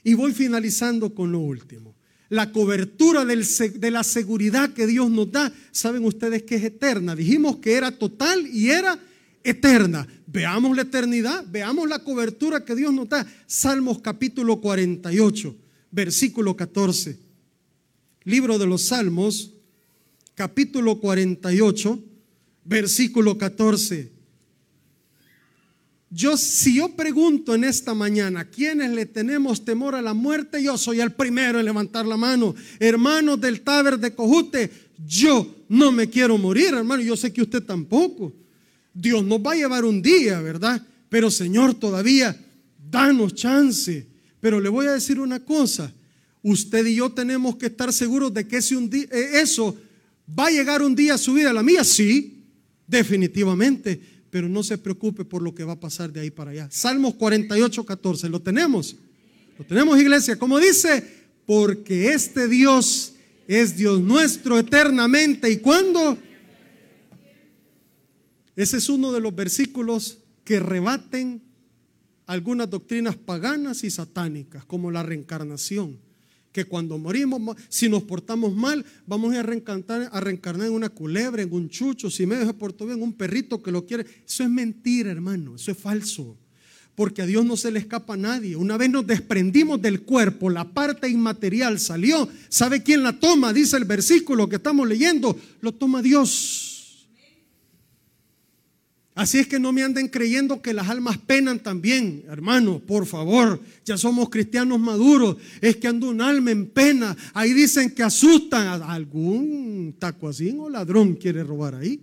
Y 0.03 0.13
voy 0.13 0.33
finalizando 0.33 1.13
con 1.13 1.31
lo 1.31 1.39
último 1.39 1.95
la 2.31 2.53
cobertura 2.53 3.25
de 3.25 3.91
la 3.91 4.03
seguridad 4.05 4.73
que 4.73 4.87
Dios 4.87 5.11
nos 5.11 5.33
da, 5.33 5.51
saben 5.71 6.05
ustedes 6.05 6.43
que 6.43 6.55
es 6.55 6.63
eterna. 6.63 7.13
Dijimos 7.13 7.57
que 7.57 7.73
era 7.73 7.91
total 7.91 8.47
y 8.47 8.69
era 8.69 8.97
eterna. 9.43 10.07
Veamos 10.27 10.73
la 10.77 10.83
eternidad, 10.83 11.43
veamos 11.49 11.89
la 11.89 11.99
cobertura 11.99 12.63
que 12.63 12.73
Dios 12.73 12.93
nos 12.93 13.09
da. 13.09 13.27
Salmos 13.47 13.99
capítulo 13.99 14.61
48, 14.61 15.53
versículo 15.91 16.55
14. 16.55 17.19
Libro 18.23 18.57
de 18.57 18.65
los 18.65 18.83
Salmos, 18.83 19.51
capítulo 20.33 21.01
48, 21.01 21.99
versículo 22.63 23.37
14. 23.37 24.09
Yo, 26.13 26.35
si 26.35 26.75
yo 26.75 26.89
pregunto 26.89 27.55
en 27.55 27.63
esta 27.63 27.93
mañana, 27.93 28.43
¿quiénes 28.43 28.91
le 28.91 29.05
tenemos 29.05 29.63
temor 29.63 29.95
a 29.95 30.01
la 30.01 30.13
muerte? 30.13 30.61
Yo 30.61 30.77
soy 30.77 30.99
el 30.99 31.13
primero 31.13 31.57
en 31.57 31.65
levantar 31.65 32.05
la 32.05 32.17
mano. 32.17 32.53
Hermanos 32.79 33.39
del 33.39 33.61
Taber 33.61 33.97
de 33.97 34.13
Cojute, 34.13 34.69
yo 35.07 35.63
no 35.69 35.89
me 35.93 36.09
quiero 36.09 36.37
morir, 36.37 36.73
hermano. 36.73 37.01
Yo 37.01 37.15
sé 37.15 37.31
que 37.31 37.41
usted 37.41 37.63
tampoco. 37.63 38.33
Dios 38.93 39.23
nos 39.23 39.39
va 39.39 39.53
a 39.53 39.55
llevar 39.55 39.85
un 39.85 40.01
día, 40.01 40.41
¿verdad? 40.41 40.85
Pero 41.07 41.31
Señor, 41.31 41.75
todavía 41.75 42.37
danos 42.89 43.33
chance. 43.33 44.05
Pero 44.41 44.59
le 44.59 44.67
voy 44.67 44.87
a 44.87 44.91
decir 44.91 45.17
una 45.17 45.39
cosa. 45.39 45.93
Usted 46.43 46.87
y 46.87 46.95
yo 46.95 47.09
tenemos 47.09 47.55
que 47.55 47.67
estar 47.67 47.93
seguros 47.93 48.33
de 48.33 48.45
que 48.45 48.57
ese 48.57 48.75
un 48.75 48.89
día, 48.89 49.05
eh, 49.11 49.39
eso 49.41 49.77
va 50.37 50.47
a 50.47 50.51
llegar 50.51 50.81
un 50.81 50.93
día 50.93 51.13
a 51.13 51.17
su 51.17 51.35
vida. 51.35 51.53
La 51.53 51.63
mía 51.63 51.85
sí, 51.85 52.43
definitivamente 52.85 54.11
pero 54.31 54.49
no 54.49 54.63
se 54.63 54.79
preocupe 54.79 55.23
por 55.23 55.43
lo 55.43 55.53
que 55.53 55.63
va 55.63 55.73
a 55.73 55.79
pasar 55.79 56.11
de 56.11 56.21
ahí 56.21 56.31
para 56.31 56.51
allá. 56.51 56.67
Salmos 56.71 57.13
48, 57.13 57.85
14, 57.85 58.29
¿lo 58.29 58.41
tenemos? 58.41 58.95
Lo 59.59 59.65
tenemos, 59.65 59.99
iglesia. 59.99 60.39
Como 60.39 60.57
dice, 60.57 61.05
porque 61.45 62.13
este 62.13 62.47
Dios 62.47 63.13
es 63.47 63.77
Dios 63.77 64.01
nuestro 64.01 64.57
eternamente. 64.57 65.51
¿Y 65.51 65.57
cuándo? 65.57 66.17
Ese 68.55 68.77
es 68.77 68.89
uno 68.89 69.11
de 69.11 69.21
los 69.21 69.35
versículos 69.35 70.15
que 70.15 70.21
que 70.43 70.59
rebaten 70.59 71.41
algunas 72.25 72.69
doctrinas 72.69 73.15
paganas 73.15 73.83
y 73.83 73.89
satánicas, 73.89 74.65
como 74.65 74.91
la 74.91 75.03
reencarnación. 75.03 75.99
Que 76.51 76.65
cuando 76.65 76.97
morimos, 76.97 77.55
si 77.69 77.87
nos 77.87 78.03
portamos 78.03 78.55
mal, 78.55 78.85
vamos 79.05 79.33
a 79.35 79.43
reencarnar, 79.43 80.09
a 80.11 80.19
reencarnar 80.19 80.67
en 80.67 80.73
una 80.73 80.89
culebra, 80.89 81.41
en 81.41 81.53
un 81.53 81.69
chucho, 81.69 82.09
si 82.09 82.25
medio 82.25 82.45
se 82.45 82.53
portó 82.53 82.85
bien, 82.85 83.01
un 83.01 83.13
perrito 83.13 83.61
que 83.61 83.71
lo 83.71 83.85
quiere. 83.85 84.05
Eso 84.27 84.43
es 84.43 84.49
mentira, 84.49 85.11
hermano, 85.11 85.55
eso 85.55 85.71
es 85.71 85.77
falso 85.77 86.37
porque 86.93 87.21
a 87.21 87.25
Dios 87.25 87.45
no 87.45 87.57
se 87.57 87.71
le 87.71 87.79
escapa 87.79 88.13
a 88.13 88.17
nadie. 88.17 88.55
Una 88.55 88.77
vez 88.77 88.89
nos 88.89 89.07
desprendimos 89.07 89.81
del 89.81 90.01
cuerpo, 90.01 90.49
la 90.49 90.71
parte 90.71 91.09
inmaterial 91.09 91.79
salió. 91.79 92.29
¿Sabe 92.49 92.83
quién 92.83 93.01
la 93.01 93.19
toma? 93.19 93.53
Dice 93.53 93.77
el 93.77 93.85
versículo 93.85 94.47
que 94.47 94.57
estamos 94.57 94.87
leyendo. 94.87 95.35
Lo 95.61 95.71
toma 95.71 96.01
Dios. 96.03 96.70
Así 99.21 99.37
es 99.37 99.45
que 99.45 99.59
no 99.59 99.71
me 99.71 99.83
anden 99.83 100.07
creyendo 100.07 100.63
que 100.63 100.73
las 100.73 100.89
almas 100.89 101.19
penan 101.19 101.59
también, 101.59 102.23
hermano, 102.27 102.79
por 102.79 103.05
favor, 103.05 103.61
ya 103.85 103.95
somos 103.95 104.31
cristianos 104.31 104.79
maduros, 104.79 105.37
es 105.61 105.75
que 105.75 105.87
anda 105.87 106.07
un 106.07 106.21
alma 106.21 106.49
en 106.49 106.65
pena, 106.65 107.15
ahí 107.35 107.53
dicen 107.53 107.91
que 107.91 108.01
asustan 108.01 108.65
a 108.65 108.91
algún 108.91 109.93
tacuacín 109.99 110.59
o 110.59 110.71
ladrón 110.71 111.13
quiere 111.13 111.43
robar 111.43 111.75
ahí. 111.75 112.01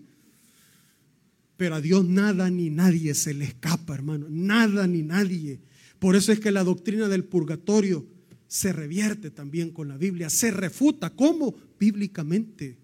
Pero 1.56 1.74
a 1.74 1.80
Dios 1.80 2.04
nada 2.04 2.48
ni 2.50 2.70
nadie 2.70 3.12
se 3.14 3.34
le 3.34 3.46
escapa, 3.46 3.96
hermano. 3.96 4.28
Nada 4.30 4.86
ni 4.86 5.02
nadie. 5.02 5.58
Por 5.98 6.14
eso 6.14 6.30
es 6.30 6.38
que 6.38 6.52
la 6.52 6.62
doctrina 6.62 7.08
del 7.08 7.24
purgatorio 7.24 8.06
se 8.46 8.72
revierte 8.72 9.32
también 9.32 9.72
con 9.72 9.88
la 9.88 9.96
Biblia. 9.96 10.30
Se 10.30 10.52
refuta. 10.52 11.10
¿Cómo? 11.10 11.56
Bíblicamente. 11.80 12.78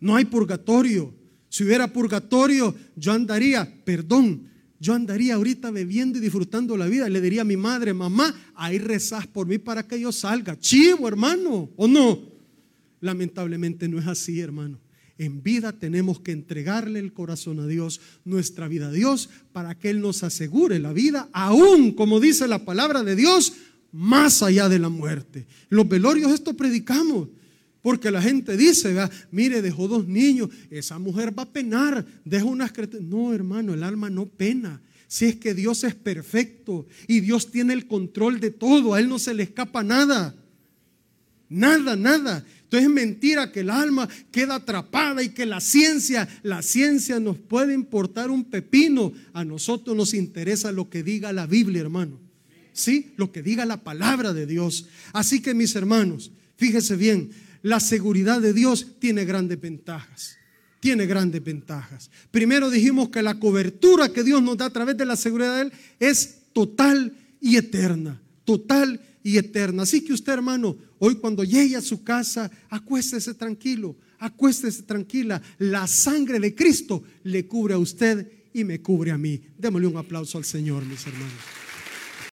No 0.00 0.16
hay 0.16 0.24
purgatorio. 0.24 1.14
Si 1.48 1.64
hubiera 1.64 1.92
purgatorio, 1.92 2.74
yo 2.96 3.12
andaría, 3.12 3.72
perdón, 3.84 4.48
yo 4.78 4.94
andaría 4.94 5.34
ahorita 5.34 5.70
bebiendo 5.70 6.18
y 6.18 6.20
disfrutando 6.20 6.76
la 6.76 6.86
vida. 6.86 7.08
Le 7.08 7.20
diría 7.20 7.42
a 7.42 7.44
mi 7.44 7.56
madre, 7.56 7.94
mamá, 7.94 8.34
ahí 8.54 8.78
rezás 8.78 9.26
por 9.26 9.46
mí 9.46 9.58
para 9.58 9.86
que 9.86 9.98
yo 9.98 10.12
salga. 10.12 10.58
Chivo, 10.58 11.08
hermano, 11.08 11.70
¿o 11.76 11.88
no? 11.88 12.20
Lamentablemente 13.00 13.88
no 13.88 13.98
es 13.98 14.06
así, 14.06 14.40
hermano. 14.40 14.78
En 15.18 15.42
vida 15.42 15.72
tenemos 15.72 16.20
que 16.20 16.32
entregarle 16.32 16.98
el 16.98 17.14
corazón 17.14 17.58
a 17.60 17.66
Dios, 17.66 18.00
nuestra 18.24 18.68
vida 18.68 18.88
a 18.88 18.92
Dios, 18.92 19.30
para 19.52 19.74
que 19.74 19.88
Él 19.88 20.00
nos 20.02 20.22
asegure 20.22 20.78
la 20.78 20.92
vida, 20.92 21.30
aún 21.32 21.92
como 21.92 22.20
dice 22.20 22.46
la 22.46 22.66
palabra 22.66 23.02
de 23.02 23.16
Dios, 23.16 23.54
más 23.92 24.42
allá 24.42 24.68
de 24.68 24.78
la 24.78 24.90
muerte. 24.90 25.46
los 25.70 25.88
velorios 25.88 26.32
esto 26.32 26.54
predicamos. 26.54 27.28
Porque 27.86 28.10
la 28.10 28.20
gente 28.20 28.56
dice, 28.56 28.96
mire, 29.30 29.62
dejó 29.62 29.86
dos 29.86 30.08
niños, 30.08 30.50
esa 30.70 30.98
mujer 30.98 31.38
va 31.38 31.44
a 31.44 31.52
penar, 31.52 32.04
deja 32.24 32.44
unas 32.44 32.72
No, 33.00 33.32
hermano, 33.32 33.74
el 33.74 33.84
alma 33.84 34.10
no 34.10 34.26
pena. 34.26 34.82
Si 35.06 35.26
es 35.26 35.36
que 35.36 35.54
Dios 35.54 35.84
es 35.84 35.94
perfecto 35.94 36.88
y 37.06 37.20
Dios 37.20 37.52
tiene 37.52 37.74
el 37.74 37.86
control 37.86 38.40
de 38.40 38.50
todo, 38.50 38.94
a 38.94 38.98
Él 38.98 39.08
no 39.08 39.20
se 39.20 39.34
le 39.34 39.44
escapa 39.44 39.84
nada. 39.84 40.34
Nada, 41.48 41.94
nada. 41.94 42.44
Entonces 42.64 42.88
es 42.88 42.92
mentira 42.92 43.52
que 43.52 43.60
el 43.60 43.70
alma 43.70 44.08
queda 44.32 44.56
atrapada 44.56 45.22
y 45.22 45.28
que 45.28 45.46
la 45.46 45.60
ciencia, 45.60 46.28
la 46.42 46.62
ciencia 46.62 47.20
nos 47.20 47.38
puede 47.38 47.72
importar 47.72 48.32
un 48.32 48.46
pepino. 48.46 49.12
A 49.32 49.44
nosotros 49.44 49.96
nos 49.96 50.12
interesa 50.12 50.72
lo 50.72 50.90
que 50.90 51.04
diga 51.04 51.32
la 51.32 51.46
Biblia, 51.46 51.82
hermano. 51.82 52.18
¿Sí? 52.72 53.12
Lo 53.16 53.30
que 53.30 53.44
diga 53.44 53.64
la 53.64 53.84
palabra 53.84 54.32
de 54.32 54.44
Dios. 54.44 54.88
Así 55.12 55.40
que 55.40 55.54
mis 55.54 55.76
hermanos, 55.76 56.32
fíjese 56.56 56.96
bien, 56.96 57.45
la 57.62 57.80
seguridad 57.80 58.40
de 58.40 58.52
Dios 58.52 58.98
tiene 58.98 59.24
grandes 59.24 59.60
ventajas. 59.60 60.36
Tiene 60.80 61.06
grandes 61.06 61.42
ventajas. 61.42 62.10
Primero 62.30 62.70
dijimos 62.70 63.08
que 63.08 63.22
la 63.22 63.38
cobertura 63.38 64.12
que 64.12 64.22
Dios 64.22 64.42
nos 64.42 64.56
da 64.56 64.66
a 64.66 64.70
través 64.70 64.96
de 64.96 65.04
la 65.04 65.16
seguridad 65.16 65.56
de 65.56 65.62
Él 65.62 65.72
es 65.98 66.42
total 66.52 67.16
y 67.40 67.56
eterna. 67.56 68.20
Total 68.44 69.00
y 69.22 69.38
eterna. 69.38 69.82
Así 69.82 70.04
que 70.04 70.12
usted, 70.12 70.34
hermano, 70.34 70.76
hoy 70.98 71.16
cuando 71.16 71.42
llegue 71.42 71.76
a 71.76 71.80
su 71.80 72.04
casa, 72.04 72.50
acuéstese 72.68 73.34
tranquilo, 73.34 73.96
acuéstese 74.18 74.82
tranquila. 74.84 75.42
La 75.58 75.86
sangre 75.86 76.38
de 76.38 76.54
Cristo 76.54 77.02
le 77.24 77.46
cubre 77.46 77.74
a 77.74 77.78
usted 77.78 78.30
y 78.52 78.64
me 78.64 78.80
cubre 78.80 79.10
a 79.10 79.18
mí. 79.18 79.40
Démosle 79.58 79.88
un 79.88 79.96
aplauso 79.96 80.38
al 80.38 80.44
Señor, 80.44 80.84
mis 80.84 81.06
hermanos. 81.06 81.65